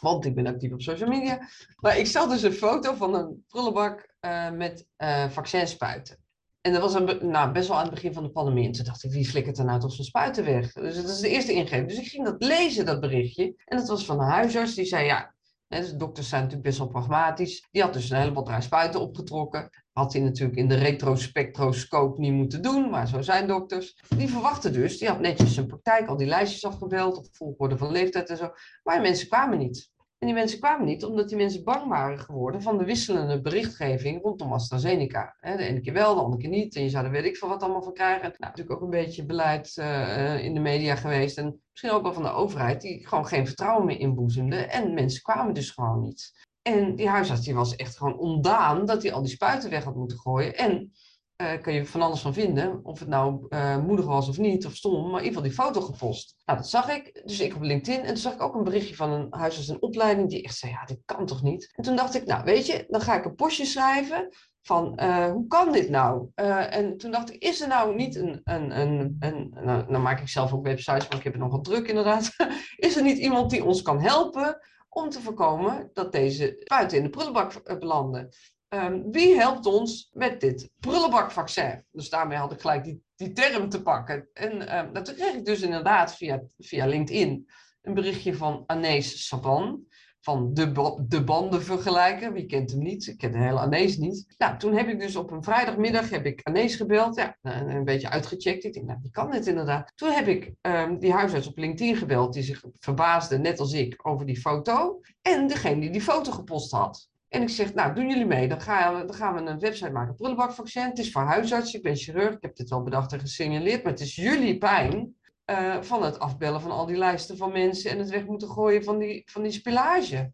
want 0.00 0.24
ik 0.24 0.34
ben 0.34 0.46
actief 0.46 0.72
op 0.72 0.82
social 0.82 1.08
media. 1.08 1.48
Maar 1.76 1.98
ik 1.98 2.06
zag 2.06 2.28
dus 2.28 2.42
een 2.42 2.52
foto 2.52 2.94
van 2.94 3.14
een 3.14 3.44
prullenbak 3.48 4.14
uh, 4.20 4.50
met 4.50 4.86
uh, 4.98 5.28
vaccinspuiten. 5.30 6.18
En 6.60 6.72
dat 6.72 6.80
was 6.80 6.94
een, 6.94 7.30
nou, 7.30 7.52
best 7.52 7.68
wel 7.68 7.76
aan 7.76 7.84
het 7.84 7.94
begin 7.94 8.12
van 8.12 8.22
de 8.22 8.30
pandemie. 8.30 8.66
En 8.66 8.72
toen 8.72 8.84
dacht 8.84 9.04
ik, 9.04 9.10
wie 9.10 9.28
flikkert 9.28 9.58
er 9.58 9.64
nou 9.64 9.80
toch 9.80 9.92
zijn 9.92 10.06
spuiten 10.06 10.44
weg? 10.44 10.72
Dus 10.72 10.96
dat 10.96 11.08
is 11.08 11.20
de 11.20 11.28
eerste 11.28 11.52
ingreep. 11.52 11.88
Dus 11.88 11.98
ik 11.98 12.08
ging 12.08 12.24
dat 12.24 12.42
lezen, 12.42 12.86
dat 12.86 13.00
berichtje. 13.00 13.54
En 13.64 13.78
dat 13.78 13.88
was 13.88 14.04
van 14.04 14.20
een 14.20 14.28
huisarts 14.28 14.74
die 14.74 14.84
zei, 14.84 15.04
ja, 15.04 15.34
dus 15.78 15.92
dokters 15.92 16.28
zijn 16.28 16.42
natuurlijk 16.42 16.68
best 16.68 16.78
wel 16.78 16.88
pragmatisch. 16.88 17.66
Die 17.70 17.82
had 17.82 17.92
dus 17.92 18.10
een 18.10 18.16
hele 18.16 18.32
batterij 18.32 18.60
spuiten 18.60 19.00
opgetrokken. 19.00 19.70
Had 19.92 20.12
hij 20.12 20.22
natuurlijk 20.22 20.58
in 20.58 20.68
de 20.68 20.74
retrospectroscoop 20.74 22.18
niet 22.18 22.32
moeten 22.32 22.62
doen, 22.62 22.90
maar 22.90 23.08
zo 23.08 23.22
zijn 23.22 23.46
dokters. 23.46 24.04
Die 24.16 24.28
verwachten 24.28 24.72
dus, 24.72 24.98
die 24.98 25.08
had 25.08 25.20
netjes 25.20 25.54
zijn 25.54 25.66
praktijk, 25.66 26.08
al 26.08 26.16
die 26.16 26.26
lijstjes 26.26 26.64
afgebeld, 26.64 27.16
op 27.16 27.26
volgorde 27.32 27.78
van 27.78 27.92
leeftijd 27.92 28.28
en 28.28 28.36
zo. 28.36 28.50
Maar 28.82 29.00
mensen 29.00 29.28
kwamen 29.28 29.58
niet. 29.58 29.90
En 30.20 30.26
die 30.26 30.36
mensen 30.36 30.58
kwamen 30.58 30.86
niet 30.86 31.04
omdat 31.04 31.28
die 31.28 31.36
mensen 31.36 31.64
bang 31.64 31.88
waren 31.88 32.18
geworden 32.18 32.62
van 32.62 32.78
de 32.78 32.84
wisselende 32.84 33.40
berichtgeving 33.40 34.22
rondom 34.22 34.52
AstraZeneca. 34.52 35.36
de 35.40 35.56
ene 35.56 35.80
keer 35.80 35.92
wel, 35.92 36.14
de 36.14 36.20
andere 36.20 36.42
keer 36.42 36.50
niet. 36.50 36.76
En 36.76 36.82
je 36.82 36.88
zou 36.88 37.04
er 37.04 37.10
weet 37.10 37.24
ik 37.24 37.36
veel 37.36 37.48
wat 37.48 37.62
allemaal 37.62 37.82
van 37.82 37.92
krijgen. 37.92 38.22
Nou, 38.22 38.34
natuurlijk 38.38 38.70
ook 38.70 38.82
een 38.82 38.90
beetje 38.90 39.24
beleid 39.24 39.76
uh, 39.76 40.44
in 40.44 40.54
de 40.54 40.60
media 40.60 40.96
geweest. 40.96 41.38
En 41.38 41.60
misschien 41.70 41.90
ook 41.90 42.02
wel 42.02 42.12
van 42.12 42.22
de 42.22 42.30
overheid, 42.30 42.80
die 42.80 43.06
gewoon 43.06 43.26
geen 43.26 43.46
vertrouwen 43.46 43.86
meer 43.86 43.98
inboezemde. 43.98 44.56
En 44.56 44.94
mensen 44.94 45.22
kwamen 45.22 45.54
dus 45.54 45.70
gewoon 45.70 46.00
niet. 46.00 46.48
En 46.62 46.94
die 46.94 47.08
huisarts 47.08 47.44
die 47.44 47.54
was 47.54 47.76
echt 47.76 47.96
gewoon 47.96 48.18
ondaan 48.18 48.86
dat 48.86 49.02
hij 49.02 49.12
al 49.12 49.22
die 49.22 49.30
spuiten 49.30 49.70
weg 49.70 49.84
had 49.84 49.96
moeten 49.96 50.18
gooien. 50.18 50.56
En 50.56 50.92
uh, 51.40 51.60
kun 51.62 51.72
je 51.72 51.86
van 51.86 52.02
alles 52.02 52.20
van 52.20 52.34
vinden. 52.34 52.80
Of 52.82 52.98
het 52.98 53.08
nou 53.08 53.46
uh, 53.48 53.76
moedig 53.76 54.06
was 54.06 54.28
of 54.28 54.38
niet, 54.38 54.66
of 54.66 54.74
stom. 54.74 55.10
Maar 55.10 55.20
in 55.20 55.26
ieder 55.26 55.42
geval 55.42 55.42
die 55.42 55.52
foto 55.52 55.80
gepost. 55.80 56.36
Nou, 56.44 56.58
dat 56.58 56.68
zag 56.68 56.88
ik. 56.88 57.22
Dus 57.24 57.40
ik 57.40 57.54
op 57.54 57.62
LinkedIn. 57.62 58.00
En 58.00 58.06
toen 58.06 58.16
zag 58.16 58.32
ik 58.32 58.42
ook 58.42 58.54
een 58.54 58.64
berichtje 58.64 58.94
van 58.94 59.10
een 59.10 59.26
huisarts 59.30 59.68
in 59.68 59.82
opleiding. 59.82 60.28
Die 60.28 60.42
echt 60.42 60.56
zei, 60.56 60.72
ja, 60.72 60.84
dit 60.84 61.00
kan 61.04 61.26
toch 61.26 61.42
niet? 61.42 61.72
En 61.74 61.82
toen 61.82 61.96
dacht 61.96 62.14
ik, 62.14 62.26
nou 62.26 62.44
weet 62.44 62.66
je, 62.66 62.84
dan 62.88 63.00
ga 63.00 63.16
ik 63.16 63.24
een 63.24 63.34
postje 63.34 63.64
schrijven. 63.64 64.28
Van, 64.62 64.98
uh, 65.02 65.30
hoe 65.30 65.46
kan 65.46 65.72
dit 65.72 65.88
nou? 65.88 66.28
en 66.34 66.96
toen 66.96 67.10
dacht 67.10 67.34
ik, 67.34 67.42
is 67.42 67.60
er 67.60 67.68
nou 67.68 67.94
niet 67.94 68.16
een... 68.16 68.40
een, 68.44 68.80
een, 68.80 69.16
een 69.20 69.50
nou, 69.64 69.90
nou 69.90 70.02
maak 70.02 70.20
ik 70.20 70.28
zelf 70.28 70.52
ook 70.52 70.64
websites, 70.64 71.08
maar 71.08 71.18
ik 71.18 71.24
heb 71.24 71.32
het 71.32 71.42
nog 71.42 71.52
wat 71.52 71.64
druk 71.64 71.88
inderdaad. 71.88 72.34
is 72.76 72.96
er 72.96 73.02
niet 73.02 73.18
iemand 73.18 73.50
die 73.50 73.64
ons 73.64 73.82
kan 73.82 74.00
helpen 74.00 74.58
om 74.88 75.08
te 75.08 75.20
voorkomen 75.20 75.90
dat 75.92 76.12
deze 76.12 76.56
spuiten 76.58 76.96
in 76.96 77.02
de 77.02 77.10
prullenbak 77.10 77.78
belanden. 77.78 78.28
Um, 78.74 79.12
wie 79.12 79.34
helpt 79.34 79.66
ons 79.66 80.10
met 80.12 80.40
dit 80.40 80.70
prullenbakvaccin? 80.80 81.84
Dus 81.90 82.08
daarmee 82.08 82.38
had 82.38 82.52
ik 82.52 82.60
gelijk 82.60 82.84
die, 82.84 83.02
die 83.16 83.32
term 83.32 83.68
te 83.68 83.82
pakken. 83.82 84.28
En 84.32 84.78
um, 84.78 84.92
dat 84.92 85.14
kreeg 85.14 85.34
ik 85.34 85.44
dus 85.44 85.60
inderdaad 85.60 86.16
via, 86.16 86.42
via 86.58 86.86
LinkedIn 86.86 87.50
een 87.82 87.94
berichtje 87.94 88.36
van 88.36 88.62
Anees 88.66 89.26
Saban. 89.26 89.88
Van 90.22 90.54
de, 90.54 90.96
de 91.08 91.24
banden 91.24 91.62
vergelijken. 91.62 92.32
Wie 92.32 92.46
kent 92.46 92.70
hem 92.70 92.82
niet? 92.82 93.06
Ik 93.06 93.18
ken 93.18 93.32
de 93.32 93.38
hele 93.38 93.58
Anees 93.58 93.96
niet. 93.96 94.34
Nou, 94.38 94.58
toen 94.58 94.76
heb 94.76 94.88
ik 94.88 95.00
dus 95.00 95.16
op 95.16 95.30
een 95.30 95.44
vrijdagmiddag 95.44 96.10
heb 96.10 96.26
ik 96.26 96.40
Anees 96.42 96.76
gebeld. 96.76 97.16
Ja, 97.16 97.36
een, 97.42 97.68
een 97.68 97.84
beetje 97.84 98.10
uitgecheckt. 98.10 98.64
Ik 98.64 98.72
denk, 98.72 98.86
nou, 98.86 98.98
wie 99.02 99.10
kan 99.10 99.30
dit 99.30 99.46
inderdaad? 99.46 99.92
Toen 99.94 100.10
heb 100.10 100.26
ik 100.26 100.52
um, 100.62 100.98
die 100.98 101.12
huisarts 101.12 101.46
op 101.46 101.58
LinkedIn 101.58 101.96
gebeld. 101.96 102.32
Die 102.32 102.42
zich 102.42 102.64
verbaasde, 102.78 103.38
net 103.38 103.60
als 103.60 103.72
ik, 103.72 104.06
over 104.06 104.26
die 104.26 104.40
foto. 104.40 105.00
En 105.22 105.46
degene 105.46 105.80
die 105.80 105.90
die 105.90 106.02
foto 106.02 106.32
gepost 106.32 106.70
had. 106.70 107.09
En 107.30 107.42
ik 107.42 107.48
zeg, 107.48 107.74
nou, 107.74 107.94
doen 107.94 108.08
jullie 108.08 108.26
mee? 108.26 108.48
Dan 108.48 108.60
gaan, 108.60 108.94
we, 108.94 109.04
dan 109.04 109.14
gaan 109.14 109.34
we 109.34 109.50
een 109.50 109.58
website 109.58 109.90
maken. 109.90 110.14
Prullenbakvaccin. 110.14 110.82
Het 110.82 110.98
is 110.98 111.12
voor 111.12 111.22
huisartsen. 111.22 111.78
Ik 111.78 111.84
ben 111.84 111.96
chirurg. 111.96 112.34
Ik 112.34 112.42
heb 112.42 112.56
dit 112.56 112.70
wel 112.70 112.82
bedacht 112.82 113.12
en 113.12 113.20
gesignaleerd. 113.20 113.82
Maar 113.82 113.92
het 113.92 114.00
is 114.00 114.14
jullie 114.14 114.58
pijn. 114.58 115.14
eh, 115.44 115.82
van 115.82 116.02
het 116.02 116.18
afbellen 116.18 116.60
van 116.60 116.70
al 116.70 116.86
die 116.86 116.96
lijsten 116.96 117.36
van 117.36 117.52
mensen 117.52 117.90
en 117.90 117.98
het 117.98 118.10
weg 118.10 118.24
moeten 118.26 118.48
gooien 118.48 118.84
van 118.84 118.98
die, 118.98 119.22
van 119.24 119.42
die 119.42 119.52
spillage. 119.52 120.32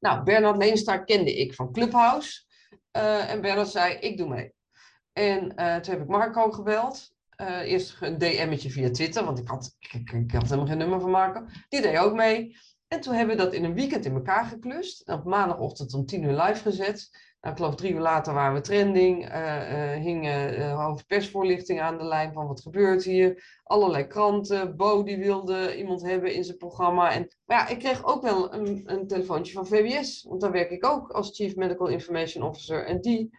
Nou, 0.00 0.22
Bernard 0.22 0.56
Leenstar 0.56 1.04
kende 1.04 1.34
ik 1.36 1.54
van 1.54 1.72
Clubhouse. 1.72 2.44
Uh, 2.96 3.30
en 3.30 3.40
Bernard 3.40 3.68
zei, 3.68 3.94
ik 3.94 4.16
doe 4.16 4.28
mee. 4.28 4.52
En 5.12 5.52
uh, 5.56 5.76
toen 5.76 5.94
heb 5.94 6.02
ik 6.02 6.08
Marco 6.08 6.50
gebeld. 6.50 7.14
eerst 7.64 7.96
een 8.00 8.18
DM'tje 8.18 8.70
via 8.70 8.90
Twitter, 8.90 9.24
want 9.24 9.38
ik 9.38 9.48
had, 9.48 9.76
ik, 9.78 10.10
ik, 10.10 10.32
had 10.32 10.42
helemaal 10.42 10.66
geen 10.66 10.78
nummer 10.78 11.00
van 11.00 11.10
Marco. 11.10 11.44
Die 11.68 11.80
deed 11.80 11.98
ook 11.98 12.14
mee. 12.14 12.56
En 12.92 13.00
toen 13.00 13.14
hebben 13.14 13.36
we 13.36 13.42
dat 13.42 13.52
in 13.52 13.64
een 13.64 13.74
weekend 13.74 14.04
in 14.04 14.14
elkaar 14.14 14.44
geklust. 14.44 15.00
En 15.00 15.14
op 15.14 15.24
maandagochtend 15.24 15.94
om 15.94 16.06
tien 16.06 16.22
uur 16.22 16.42
live 16.42 16.62
gezet. 16.62 17.08
Nou, 17.40 17.54
ik 17.54 17.60
geloof 17.60 17.74
drie 17.74 17.92
uur 17.92 18.00
later 18.00 18.34
waren 18.34 18.54
we 18.54 18.60
trending. 18.60 19.28
Uh, 19.28 19.34
uh, 19.34 20.02
hing 20.02 20.26
uh, 20.26 20.84
hoofdpersvoorlichting 20.84 21.80
aan 21.80 21.98
de 21.98 22.04
lijn 22.04 22.32
van 22.32 22.46
wat 22.46 22.60
gebeurt 22.60 23.04
hier. 23.04 23.60
Allerlei 23.62 24.06
kranten. 24.06 24.76
Bo 24.76 25.02
die 25.02 25.16
wilde 25.16 25.76
iemand 25.76 26.02
hebben 26.02 26.34
in 26.34 26.44
zijn 26.44 26.56
programma. 26.56 27.12
En, 27.12 27.28
maar 27.44 27.58
ja, 27.58 27.68
ik 27.68 27.78
kreeg 27.78 28.04
ook 28.04 28.22
wel 28.22 28.54
een, 28.54 28.82
een 28.84 29.06
telefoontje 29.06 29.52
van 29.52 29.66
VWS. 29.66 30.24
Want 30.28 30.40
daar 30.40 30.52
werk 30.52 30.70
ik 30.70 30.86
ook 30.86 31.10
als 31.10 31.36
Chief 31.36 31.56
Medical 31.56 31.86
Information 31.86 32.44
Officer. 32.44 32.86
En 32.86 33.00
die 33.00 33.30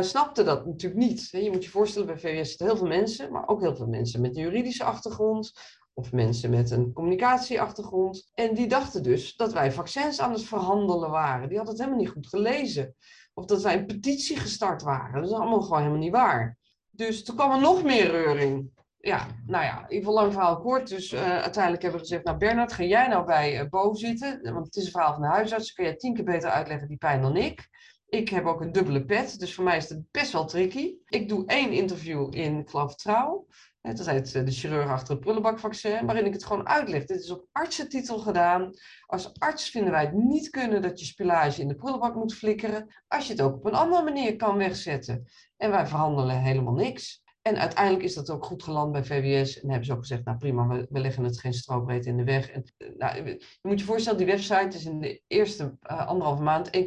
snapte 0.00 0.42
dat 0.42 0.66
natuurlijk 0.66 1.00
niet. 1.02 1.28
Je 1.30 1.50
moet 1.50 1.64
je 1.64 1.70
voorstellen, 1.70 2.06
bij 2.06 2.18
VWS 2.18 2.48
zitten 2.48 2.66
heel 2.66 2.76
veel 2.76 2.86
mensen. 2.86 3.32
Maar 3.32 3.48
ook 3.48 3.60
heel 3.60 3.76
veel 3.76 3.86
mensen 3.86 4.20
met 4.20 4.36
een 4.36 4.42
juridische 4.42 4.84
achtergrond 4.84 5.52
of 5.98 6.12
mensen 6.12 6.50
met 6.50 6.70
een 6.70 6.92
communicatieachtergrond. 6.92 8.30
En 8.34 8.54
die 8.54 8.66
dachten 8.66 9.02
dus 9.02 9.36
dat 9.36 9.52
wij 9.52 9.72
vaccins 9.72 10.20
aan 10.20 10.32
het 10.32 10.44
verhandelen 10.44 11.10
waren. 11.10 11.48
Die 11.48 11.56
hadden 11.56 11.74
het 11.74 11.84
helemaal 11.84 12.04
niet 12.04 12.14
goed 12.14 12.28
gelezen. 12.28 12.94
Of 13.34 13.44
dat 13.44 13.62
wij 13.62 13.76
een 13.78 13.86
petitie 13.86 14.36
gestart 14.36 14.82
waren. 14.82 15.20
Dat 15.20 15.30
is 15.30 15.36
allemaal 15.36 15.62
gewoon 15.62 15.78
helemaal 15.78 16.00
niet 16.00 16.12
waar. 16.12 16.56
Dus 16.90 17.24
toen 17.24 17.36
kwam 17.36 17.52
er 17.52 17.60
nog 17.60 17.82
meer 17.82 18.10
reuring. 18.10 18.70
Ja, 18.98 19.26
nou 19.46 19.64
ja, 19.64 19.88
in 19.88 19.94
ieder 19.94 20.12
lang 20.12 20.32
verhaal 20.32 20.60
kort. 20.60 20.88
Dus 20.88 21.12
uh, 21.12 21.20
uiteindelijk 21.20 21.82
hebben 21.82 22.00
we 22.00 22.06
gezegd, 22.06 22.24
nou 22.24 22.38
Bernard, 22.38 22.72
ga 22.72 22.82
jij 22.82 23.08
nou 23.08 23.26
bij 23.26 23.60
uh, 23.60 23.68
Bo 23.68 23.94
zitten? 23.94 24.52
Want 24.52 24.66
het 24.66 24.76
is 24.76 24.84
een 24.84 24.90
verhaal 24.90 25.12
van 25.12 25.22
de 25.22 25.28
huisarts. 25.28 25.72
Kun 25.72 25.84
jij 25.84 25.96
tien 25.96 26.14
keer 26.14 26.24
beter 26.24 26.50
uitleggen 26.50 26.88
die 26.88 26.96
pijn 26.96 27.20
dan 27.20 27.36
ik. 27.36 27.68
Ik 28.08 28.28
heb 28.28 28.46
ook 28.46 28.60
een 28.60 28.72
dubbele 28.72 29.04
pet, 29.04 29.38
dus 29.38 29.54
voor 29.54 29.64
mij 29.64 29.76
is 29.76 29.88
het 29.88 30.02
best 30.10 30.32
wel 30.32 30.44
tricky. 30.44 30.94
Ik 31.06 31.28
doe 31.28 31.46
één 31.46 31.72
interview 31.72 32.34
in, 32.34 32.64
ik. 32.64 33.46
Dat 33.80 34.06
heet 34.06 34.32
de 34.32 34.50
chirurg 34.50 34.88
achter 34.88 35.14
het 35.14 35.20
prullenbakvaccin, 35.20 36.06
waarin 36.06 36.26
ik 36.26 36.32
het 36.32 36.44
gewoon 36.44 36.68
uitleg. 36.68 37.04
Dit 37.04 37.20
is 37.20 37.30
op 37.30 37.46
artsentitel 37.52 38.18
gedaan. 38.18 38.70
Als 39.06 39.38
arts 39.38 39.70
vinden 39.70 39.92
wij 39.92 40.04
het 40.04 40.12
niet 40.12 40.50
kunnen 40.50 40.82
dat 40.82 41.00
je 41.00 41.06
spillage 41.06 41.60
in 41.60 41.68
de 41.68 41.74
prullenbak 41.74 42.14
moet 42.14 42.34
flikkeren. 42.34 42.94
Als 43.08 43.26
je 43.26 43.32
het 43.32 43.42
ook 43.42 43.54
op 43.54 43.64
een 43.64 43.74
andere 43.74 44.02
manier 44.02 44.36
kan 44.36 44.56
wegzetten. 44.56 45.24
En 45.56 45.70
wij 45.70 45.86
verhandelen 45.86 46.42
helemaal 46.42 46.74
niks. 46.74 47.22
En 47.42 47.58
uiteindelijk 47.58 48.04
is 48.04 48.14
dat 48.14 48.30
ook 48.30 48.44
goed 48.44 48.62
geland 48.62 48.92
bij 48.92 49.04
VWS. 49.04 49.60
En 49.60 49.68
hebben 49.68 49.86
ze 49.86 49.92
ook 49.92 50.00
gezegd, 50.00 50.24
nou 50.24 50.38
prima, 50.38 50.66
we, 50.66 51.00
leggen 51.00 51.24
het 51.24 51.40
geen 51.40 51.54
strobreed 51.54 52.06
in 52.06 52.16
de 52.16 52.24
weg. 52.24 52.50
En, 52.50 52.64
nou, 52.96 53.24
je 53.24 53.44
moet 53.62 53.80
je 53.80 53.86
voorstellen, 53.86 54.18
die 54.18 54.26
website 54.26 54.76
is 54.76 54.84
in 54.84 55.00
de 55.00 55.22
eerste 55.26 55.78
uh, 55.90 56.06
anderhalve 56.06 56.42
maand 56.42 56.76
1,6 56.76 56.82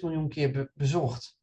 miljoen 0.00 0.28
keer 0.28 0.50
be 0.50 0.70
bezocht. 0.74 1.36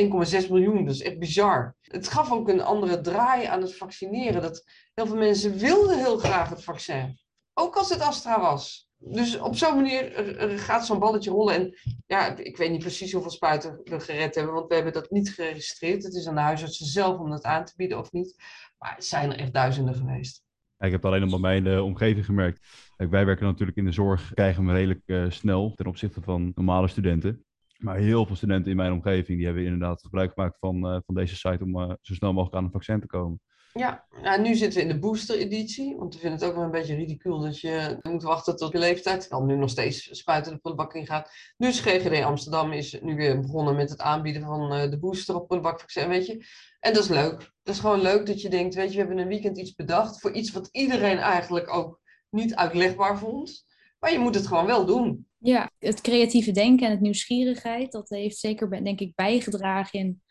1,6 0.00 0.50
miljoen, 0.50 0.88
is 0.88 1.02
echt 1.02 1.18
bizar. 1.18 1.76
Het 1.80 2.08
gaf 2.08 2.32
ook 2.32 2.48
een 2.48 2.60
andere 2.60 3.00
draai 3.00 3.44
aan 3.44 3.60
het 3.60 3.76
vaccineren. 3.76 4.42
Dat 4.42 4.64
heel 4.94 5.06
veel 5.06 5.16
mensen 5.16 5.58
wilden 5.58 5.98
heel 5.98 6.18
graag 6.18 6.48
het 6.48 6.64
vaccin. 6.64 7.18
Ook 7.54 7.76
als 7.76 7.88
het 7.88 8.00
Astra 8.00 8.40
was. 8.40 8.88
Dus 8.98 9.38
op 9.38 9.56
zo'n 9.56 9.74
manier 9.74 10.12
gaat 10.58 10.86
zo'n 10.86 10.98
balletje 10.98 11.30
rollen. 11.30 11.54
En 11.54 11.78
ja, 12.06 12.36
ik 12.36 12.56
weet 12.56 12.70
niet 12.70 12.80
precies 12.80 13.12
hoeveel 13.12 13.30
spuiten 13.30 13.80
we 13.84 14.00
gered 14.00 14.34
hebben, 14.34 14.54
want 14.54 14.68
we 14.68 14.74
hebben 14.74 14.92
dat 14.92 15.10
niet 15.10 15.34
geregistreerd. 15.34 16.02
Het 16.02 16.14
is 16.14 16.26
aan 16.26 16.34
de 16.34 16.40
huisartsen 16.40 16.86
zelf 16.86 17.18
om 17.18 17.30
dat 17.30 17.42
aan 17.42 17.64
te 17.64 17.72
bieden 17.76 17.98
of 17.98 18.12
niet. 18.12 18.36
Maar 18.78 18.94
het 18.94 19.04
zijn 19.04 19.32
er 19.32 19.38
echt 19.38 19.52
duizenden 19.52 19.94
geweest. 19.94 20.42
ik 20.78 20.90
heb 20.90 21.02
het 21.02 21.04
alleen 21.04 21.32
op 21.32 21.40
mijn 21.40 21.80
omgeving 21.80 22.24
gemerkt. 22.24 22.66
wij 22.96 23.24
werken 23.24 23.46
natuurlijk 23.46 23.78
in 23.78 23.84
de 23.84 23.92
zorg, 23.92 24.34
krijgen 24.34 24.66
we 24.66 24.72
redelijk 24.72 25.02
uh, 25.06 25.30
snel 25.30 25.72
ten 25.74 25.86
opzichte 25.86 26.22
van 26.22 26.52
normale 26.54 26.88
studenten. 26.88 27.45
Maar 27.78 27.96
heel 27.96 28.26
veel 28.26 28.36
studenten 28.36 28.70
in 28.70 28.76
mijn 28.76 28.92
omgeving 28.92 29.36
die 29.38 29.46
hebben 29.46 29.64
inderdaad 29.64 30.02
gebruik 30.02 30.32
gemaakt 30.32 30.58
van, 30.58 30.76
uh, 30.76 30.98
van 31.06 31.14
deze 31.14 31.36
site 31.36 31.64
om 31.64 31.78
uh, 31.78 31.92
zo 32.00 32.14
snel 32.14 32.32
mogelijk 32.32 32.56
aan 32.56 32.64
een 32.64 32.70
vaccin 32.70 33.00
te 33.00 33.06
komen. 33.06 33.40
Ja, 33.76 34.06
nu 34.36 34.54
zitten 34.54 34.78
we 34.78 34.86
in 34.86 34.92
de 34.92 34.98
booster-editie. 34.98 35.96
Want 35.96 36.14
we 36.14 36.20
vinden 36.20 36.38
het 36.38 36.48
ook 36.48 36.54
wel 36.54 36.64
een 36.64 36.70
beetje 36.70 36.94
ridicuul 36.94 37.40
dat 37.40 37.60
je 37.60 37.98
moet 38.02 38.22
wachten 38.22 38.56
tot 38.56 38.72
je 38.72 38.78
leeftijd. 38.78 39.20
Terwijl 39.20 39.44
nu 39.44 39.56
nog 39.56 39.70
steeds 39.70 40.18
spuiten 40.18 40.52
de 40.52 40.58
prullenbak 40.58 40.94
in 40.94 41.06
gaat. 41.06 41.30
Dus 41.56 41.80
GGD 41.80 42.22
Amsterdam 42.24 42.72
is 42.72 43.00
nu 43.00 43.16
weer 43.16 43.40
begonnen 43.40 43.76
met 43.76 43.90
het 43.90 44.00
aanbieden 44.00 44.42
van 44.42 44.72
uh, 44.72 44.90
de 44.90 44.98
booster 44.98 45.34
op 45.34 45.46
prullenbakvaccin, 45.46 46.08
weet 46.08 46.26
je. 46.26 46.44
En 46.80 46.92
dat 46.92 47.02
is 47.02 47.08
leuk. 47.08 47.38
Dat 47.62 47.74
is 47.74 47.80
gewoon 47.80 48.00
leuk 48.00 48.26
dat 48.26 48.40
je 48.40 48.48
denkt, 48.48 48.74
weet 48.74 48.88
je, 48.88 48.92
we 48.92 48.98
hebben 48.98 49.18
een 49.18 49.28
weekend 49.28 49.58
iets 49.58 49.74
bedacht 49.74 50.20
voor 50.20 50.32
iets 50.32 50.52
wat 50.52 50.68
iedereen 50.72 51.18
eigenlijk 51.18 51.74
ook 51.74 52.00
niet 52.30 52.54
uitlegbaar 52.54 53.18
vond. 53.18 53.65
Maar 54.06 54.14
je 54.14 54.20
moet 54.20 54.34
het 54.34 54.46
gewoon 54.46 54.66
wel 54.66 54.86
doen. 54.86 55.26
Ja, 55.38 55.70
het 55.78 56.00
creatieve 56.00 56.50
denken 56.50 56.86
en 56.86 56.92
het 56.92 57.00
nieuwsgierigheid, 57.00 57.92
dat 57.92 58.08
heeft 58.08 58.38
zeker, 58.38 58.84
denk 58.84 59.00
ik, 59.00 59.14
bijgedragen 59.14 59.98
in 59.98 60.22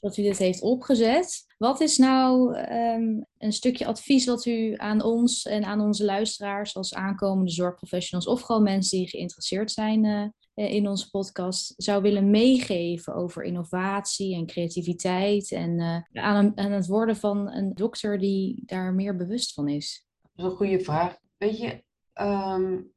dat 0.00 0.16
u 0.16 0.22
dit 0.22 0.38
heeft 0.38 0.62
opgezet. 0.62 1.54
Wat 1.58 1.80
is 1.80 1.98
nou 1.98 2.56
um, 2.56 3.26
een 3.38 3.52
stukje 3.52 3.86
advies 3.86 4.26
wat 4.26 4.46
u 4.46 4.74
aan 4.76 5.02
ons 5.02 5.42
en 5.42 5.64
aan 5.64 5.80
onze 5.80 6.04
luisteraars 6.04 6.76
als 6.76 6.94
aankomende 6.94 7.50
zorgprofessionals 7.50 8.26
of 8.26 8.40
gewoon 8.40 8.62
mensen 8.62 8.98
die 8.98 9.08
geïnteresseerd 9.08 9.70
zijn 9.70 10.04
uh, 10.04 10.74
in 10.74 10.88
onze 10.88 11.10
podcast 11.10 11.74
zou 11.76 12.02
willen 12.02 12.30
meegeven 12.30 13.14
over 13.14 13.42
innovatie 13.42 14.34
en 14.34 14.46
creativiteit 14.46 15.50
en 15.50 15.78
uh, 15.78 16.24
aan, 16.24 16.58
aan, 16.58 16.72
het 16.72 16.86
worden 16.86 17.16
van 17.16 17.52
een 17.52 17.74
dokter 17.74 18.18
die 18.18 18.62
daar 18.66 18.94
meer 18.94 19.16
bewust 19.16 19.52
van 19.52 19.68
is? 19.68 20.06
Dat 20.20 20.46
is 20.46 20.50
een 20.50 20.56
goede 20.56 20.80
vraag. 20.80 21.16
Weet 21.36 21.58
je, 21.58 21.82
um, 22.20 22.92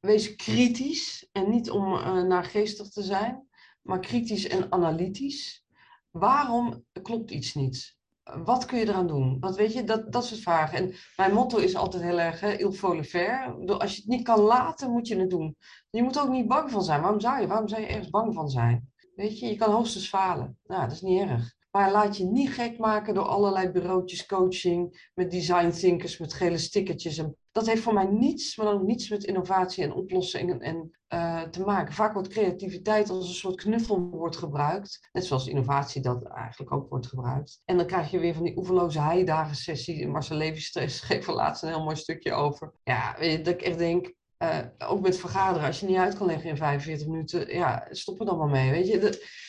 wees 0.00 0.36
kritisch 0.36 1.28
en 1.32 1.50
niet 1.50 1.70
om 1.70 1.92
uh, 1.92 2.22
naargeestig 2.22 2.88
te 2.88 3.02
zijn, 3.02 3.48
maar 3.82 4.00
kritisch 4.00 4.48
en 4.48 4.72
analytisch. 4.72 5.66
Waarom 6.10 6.84
klopt 7.02 7.30
iets 7.30 7.54
niet? 7.54 7.96
Wat 8.44 8.64
kun 8.64 8.78
je 8.78 8.86
eraan 8.86 9.06
doen? 9.06 9.36
Wat 9.40 9.56
weet 9.56 9.72
je, 9.72 9.84
dat, 9.84 10.12
dat 10.12 10.26
soort 10.26 10.40
vragen. 10.40 10.78
En 10.78 10.94
mijn 11.16 11.32
motto 11.32 11.58
is 11.58 11.74
altijd 11.76 12.02
heel 12.02 12.18
erg, 12.20 12.40
hè, 12.40 12.58
il 12.58 12.72
faut 12.72 12.96
le 12.96 13.04
faire. 13.04 13.54
Als 13.78 13.94
je 13.94 14.00
het 14.00 14.10
niet 14.10 14.24
kan 14.24 14.40
laten, 14.40 14.90
moet 14.90 15.08
je 15.08 15.18
het 15.18 15.30
doen. 15.30 15.56
Je 15.90 16.02
moet 16.02 16.18
ook 16.18 16.28
niet 16.28 16.48
bang 16.48 16.70
van 16.70 16.84
zijn. 16.84 17.00
Waarom 17.00 17.20
zou 17.20 17.40
je? 17.40 17.46
Waarom 17.46 17.68
zou 17.68 17.80
je 17.80 17.86
ergens 17.86 18.10
bang 18.10 18.34
van 18.34 18.48
zijn? 18.48 18.92
Weet 19.14 19.38
je, 19.38 19.46
je 19.46 19.56
kan 19.56 19.72
hoogstens 19.72 20.08
falen. 20.08 20.58
Nou, 20.64 20.82
dat 20.82 20.92
is 20.92 21.00
niet 21.00 21.20
erg. 21.20 21.56
Maar 21.78 21.92
laat 21.92 22.16
je 22.16 22.24
niet 22.24 22.50
gek 22.50 22.78
maken 22.78 23.14
door 23.14 23.24
allerlei 23.24 23.70
bureautjes 23.70 24.26
coaching, 24.26 25.10
met 25.14 25.30
design 25.30 25.70
thinkers, 25.70 26.18
met 26.18 26.32
gele 26.32 26.58
stickertjes. 26.58 27.18
En 27.18 27.36
dat 27.52 27.66
heeft 27.66 27.82
voor 27.82 27.94
mij 27.94 28.06
niets, 28.06 28.56
maar 28.56 28.66
dan 28.66 28.86
niets 28.86 29.08
met 29.08 29.24
innovatie 29.24 29.84
en 29.84 29.92
oplossingen 29.92 30.60
en, 30.60 30.98
uh, 31.14 31.42
te 31.42 31.60
maken. 31.60 31.94
Vaak 31.94 32.12
wordt 32.12 32.28
creativiteit 32.28 33.10
als 33.10 33.28
een 33.28 33.34
soort 33.34 33.56
knuffelwoord 33.56 34.36
gebruikt. 34.36 35.08
Net 35.12 35.24
zoals 35.24 35.46
innovatie 35.46 36.02
dat 36.02 36.22
eigenlijk 36.22 36.72
ook 36.72 36.88
wordt 36.88 37.06
gebruikt. 37.06 37.62
En 37.64 37.76
dan 37.76 37.86
krijg 37.86 38.10
je 38.10 38.18
weer 38.18 38.34
van 38.34 38.44
die 38.44 38.56
oeverloze 38.56 39.00
heidagen 39.00 39.56
sessie. 39.56 40.08
Marcel 40.08 40.36
Levy 40.36 40.60
geeft 41.08 41.26
er 41.26 41.34
laatst 41.34 41.62
een 41.62 41.68
heel 41.68 41.84
mooi 41.84 41.96
stukje 41.96 42.32
over. 42.32 42.72
Ja, 42.84 43.16
weet 43.18 43.32
je, 43.32 43.42
dat 43.42 43.54
ik 43.54 43.62
echt 43.62 43.78
denk, 43.78 44.14
uh, 44.38 44.58
ook 44.78 45.00
met 45.00 45.16
vergaderen, 45.16 45.66
als 45.66 45.80
je 45.80 45.86
niet 45.86 45.96
uit 45.96 46.16
kan 46.16 46.26
leggen 46.26 46.50
in 46.50 46.56
45 46.56 47.06
minuten, 47.06 47.54
ja, 47.54 47.86
stop 47.90 48.20
er 48.20 48.26
dan 48.26 48.38
maar 48.38 48.48
mee. 48.48 48.70
Weet 48.70 48.88
je, 48.88 48.98
de, 48.98 49.46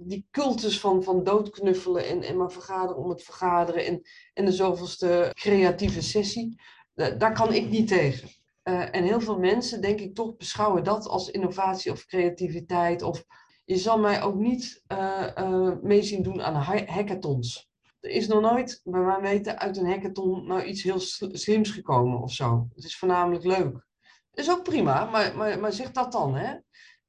die 0.00 0.26
cultus 0.30 0.80
van, 0.80 1.02
van 1.02 1.24
doodknuffelen 1.24 2.08
en, 2.08 2.22
en 2.22 2.36
maar 2.36 2.52
vergaderen 2.52 3.02
om 3.02 3.08
het 3.08 3.22
vergaderen 3.22 3.86
en, 3.86 4.02
en 4.34 4.44
de 4.44 4.52
zoveelste 4.52 5.30
creatieve 5.34 6.02
sessie, 6.02 6.60
daar 6.94 7.32
kan 7.32 7.52
ik 7.52 7.68
niet 7.68 7.88
tegen. 7.88 8.28
Uh, 8.64 8.94
en 8.94 9.04
heel 9.04 9.20
veel 9.20 9.38
mensen, 9.38 9.80
denk 9.80 10.00
ik, 10.00 10.14
toch 10.14 10.36
beschouwen 10.36 10.84
dat 10.84 11.06
als 11.06 11.30
innovatie 11.30 11.92
of 11.92 12.06
creativiteit. 12.06 13.02
Of 13.02 13.24
je 13.64 13.76
zal 13.76 13.98
mij 13.98 14.22
ook 14.22 14.34
niet 14.34 14.82
uh, 14.92 15.26
uh, 15.38 15.72
mee 15.82 16.02
zien 16.02 16.22
doen 16.22 16.42
aan 16.42 16.54
hackathons. 16.86 17.70
Er 18.00 18.10
is 18.10 18.26
nog 18.26 18.40
nooit, 18.40 18.80
bij 18.84 19.00
mij 19.00 19.20
weten, 19.20 19.58
uit 19.58 19.76
een 19.76 19.86
hackathon 19.86 20.46
nou 20.46 20.62
iets 20.62 20.82
heel 20.82 21.00
slims 21.32 21.70
gekomen 21.70 22.20
of 22.20 22.32
zo. 22.32 22.68
Het 22.74 22.84
is 22.84 22.98
voornamelijk 22.98 23.44
leuk. 23.44 23.86
Dat 24.30 24.44
is 24.44 24.50
ook 24.50 24.62
prima, 24.62 25.04
maar, 25.04 25.36
maar, 25.36 25.60
maar 25.60 25.72
zeg 25.72 25.90
dat 25.90 26.12
dan, 26.12 26.34
hè? 26.34 26.54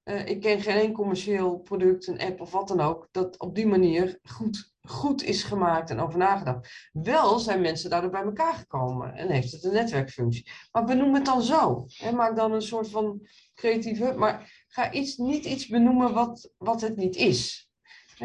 Uh, 0.03 0.27
ik 0.27 0.41
ken 0.41 0.61
geen 0.61 0.93
commercieel 0.93 1.57
product, 1.57 2.07
een 2.07 2.19
app 2.19 2.41
of 2.41 2.51
wat 2.51 2.67
dan 2.67 2.81
ook, 2.81 3.07
dat 3.11 3.39
op 3.39 3.55
die 3.55 3.67
manier 3.67 4.19
goed, 4.23 4.73
goed 4.81 5.23
is 5.23 5.43
gemaakt 5.43 5.89
en 5.89 5.99
over 5.99 6.17
nagedacht. 6.17 6.89
Wel 6.91 7.39
zijn 7.39 7.61
mensen 7.61 7.89
daardoor 7.89 8.09
bij 8.09 8.23
elkaar 8.23 8.53
gekomen 8.53 9.13
en 9.13 9.29
heeft 9.29 9.51
het 9.51 9.63
een 9.63 9.73
netwerkfunctie. 9.73 10.47
Maar 10.71 10.85
benoem 10.85 11.13
het 11.13 11.25
dan 11.25 11.41
zo. 11.41 11.85
Hè? 11.87 12.11
Maak 12.11 12.35
dan 12.35 12.51
een 12.51 12.61
soort 12.61 12.89
van 12.89 13.27
creatieve, 13.53 14.13
maar 14.17 14.63
ga 14.67 14.91
iets, 14.91 15.17
niet 15.17 15.45
iets 15.45 15.67
benoemen 15.67 16.13
wat, 16.13 16.51
wat 16.57 16.81
het 16.81 16.95
niet 16.95 17.15
is. 17.15 17.69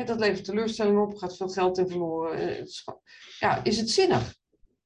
Dat 0.04 0.18
levert 0.18 0.44
teleurstelling 0.44 0.98
op, 0.98 1.16
gaat 1.16 1.36
veel 1.36 1.48
geld 1.48 1.78
in 1.78 1.88
verloren. 1.88 2.66
Ja, 3.38 3.64
is 3.64 3.78
het 3.78 3.90
zinnig? 3.90 4.36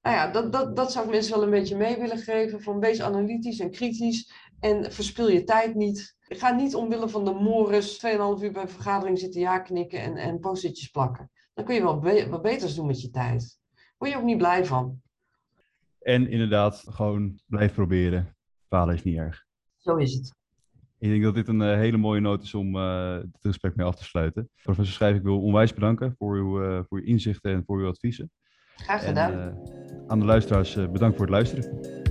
Nou 0.03 0.17
ja, 0.17 0.31
dat, 0.31 0.53
dat, 0.53 0.77
dat 0.77 0.93
zou 0.93 1.05
ik 1.05 1.11
mensen 1.11 1.35
wel 1.35 1.43
een 1.43 1.51
beetje 1.51 1.77
mee 1.77 1.97
willen 1.97 2.19
geven. 2.19 2.63
Van 2.63 2.81
wees 2.81 3.03
analytisch 3.03 3.59
en 3.59 3.71
kritisch 3.71 4.33
en 4.63 4.93
verspil 4.93 5.29
je 5.29 5.45
tijd 5.45 5.75
niet 5.75 6.17
ga 6.39 6.51
niet 6.51 6.75
omwille 6.75 7.09
van 7.09 7.25
de 7.25 7.33
mores 7.33 8.05
2,5 8.07 8.43
uur 8.43 8.53
bij 8.53 8.63
een 8.63 8.69
vergadering 8.69 9.19
zitten 9.19 9.41
ja 9.41 9.59
knikken 9.59 10.01
en, 10.01 10.17
en 10.17 10.41
post 10.41 10.93
plakken. 10.93 11.31
Dan 11.55 11.65
kun 11.65 11.75
je 11.75 11.83
wel 11.83 11.99
be 11.99 12.27
wat 12.31 12.43
beters 12.43 12.75
doen 12.75 12.87
met 12.87 13.01
je 13.01 13.11
tijd. 13.11 13.59
Word 13.99 14.11
je 14.11 14.17
ook 14.17 14.25
niet 14.25 14.39
blij 14.39 14.67
van. 14.67 15.01
En 15.99 16.29
inderdaad, 16.29 16.85
gewoon 16.89 17.41
blijf 17.47 17.75
proberen. 17.75 18.37
Falen 18.69 18.95
is 18.95 19.03
niet 19.03 19.17
erg. 19.17 19.45
Zo 19.77 19.97
is 19.97 20.15
het. 20.15 20.35
Ik 20.99 21.09
denk 21.09 21.23
dat 21.23 21.35
dit 21.35 21.49
een 21.49 21.61
uh, 21.61 21.75
hele 21.75 21.97
mooie 21.97 22.21
noot 22.21 22.43
is 22.43 22.55
om 22.55 22.77
uh, 22.77 23.17
dit 23.17 23.41
gesprek 23.41 23.77
mee 23.77 23.87
af 23.87 23.97
te 23.97 24.05
sluiten. 24.05 24.51
Professor 24.63 24.95
Schrijf, 24.95 25.17
ik 25.17 25.23
wil 25.23 25.43
onwijs 25.43 25.75
bedanken 25.75 26.15
voor 26.19 26.37
uw, 26.37 26.63
uh, 26.63 26.81
voor 26.89 26.99
uw 26.99 27.05
inzichten 27.05 27.53
en 27.53 27.65
voor 27.65 27.79
uw 27.79 27.89
adviezen. 27.89 28.31
Graag 28.77 29.05
gedaan. 29.05 29.33
En, 29.33 29.59
aan 30.07 30.19
de 30.19 30.25
luisteraars 30.25 30.75
bedankt 30.75 31.17
voor 31.17 31.27
het 31.27 31.35
luisteren. 31.35 32.02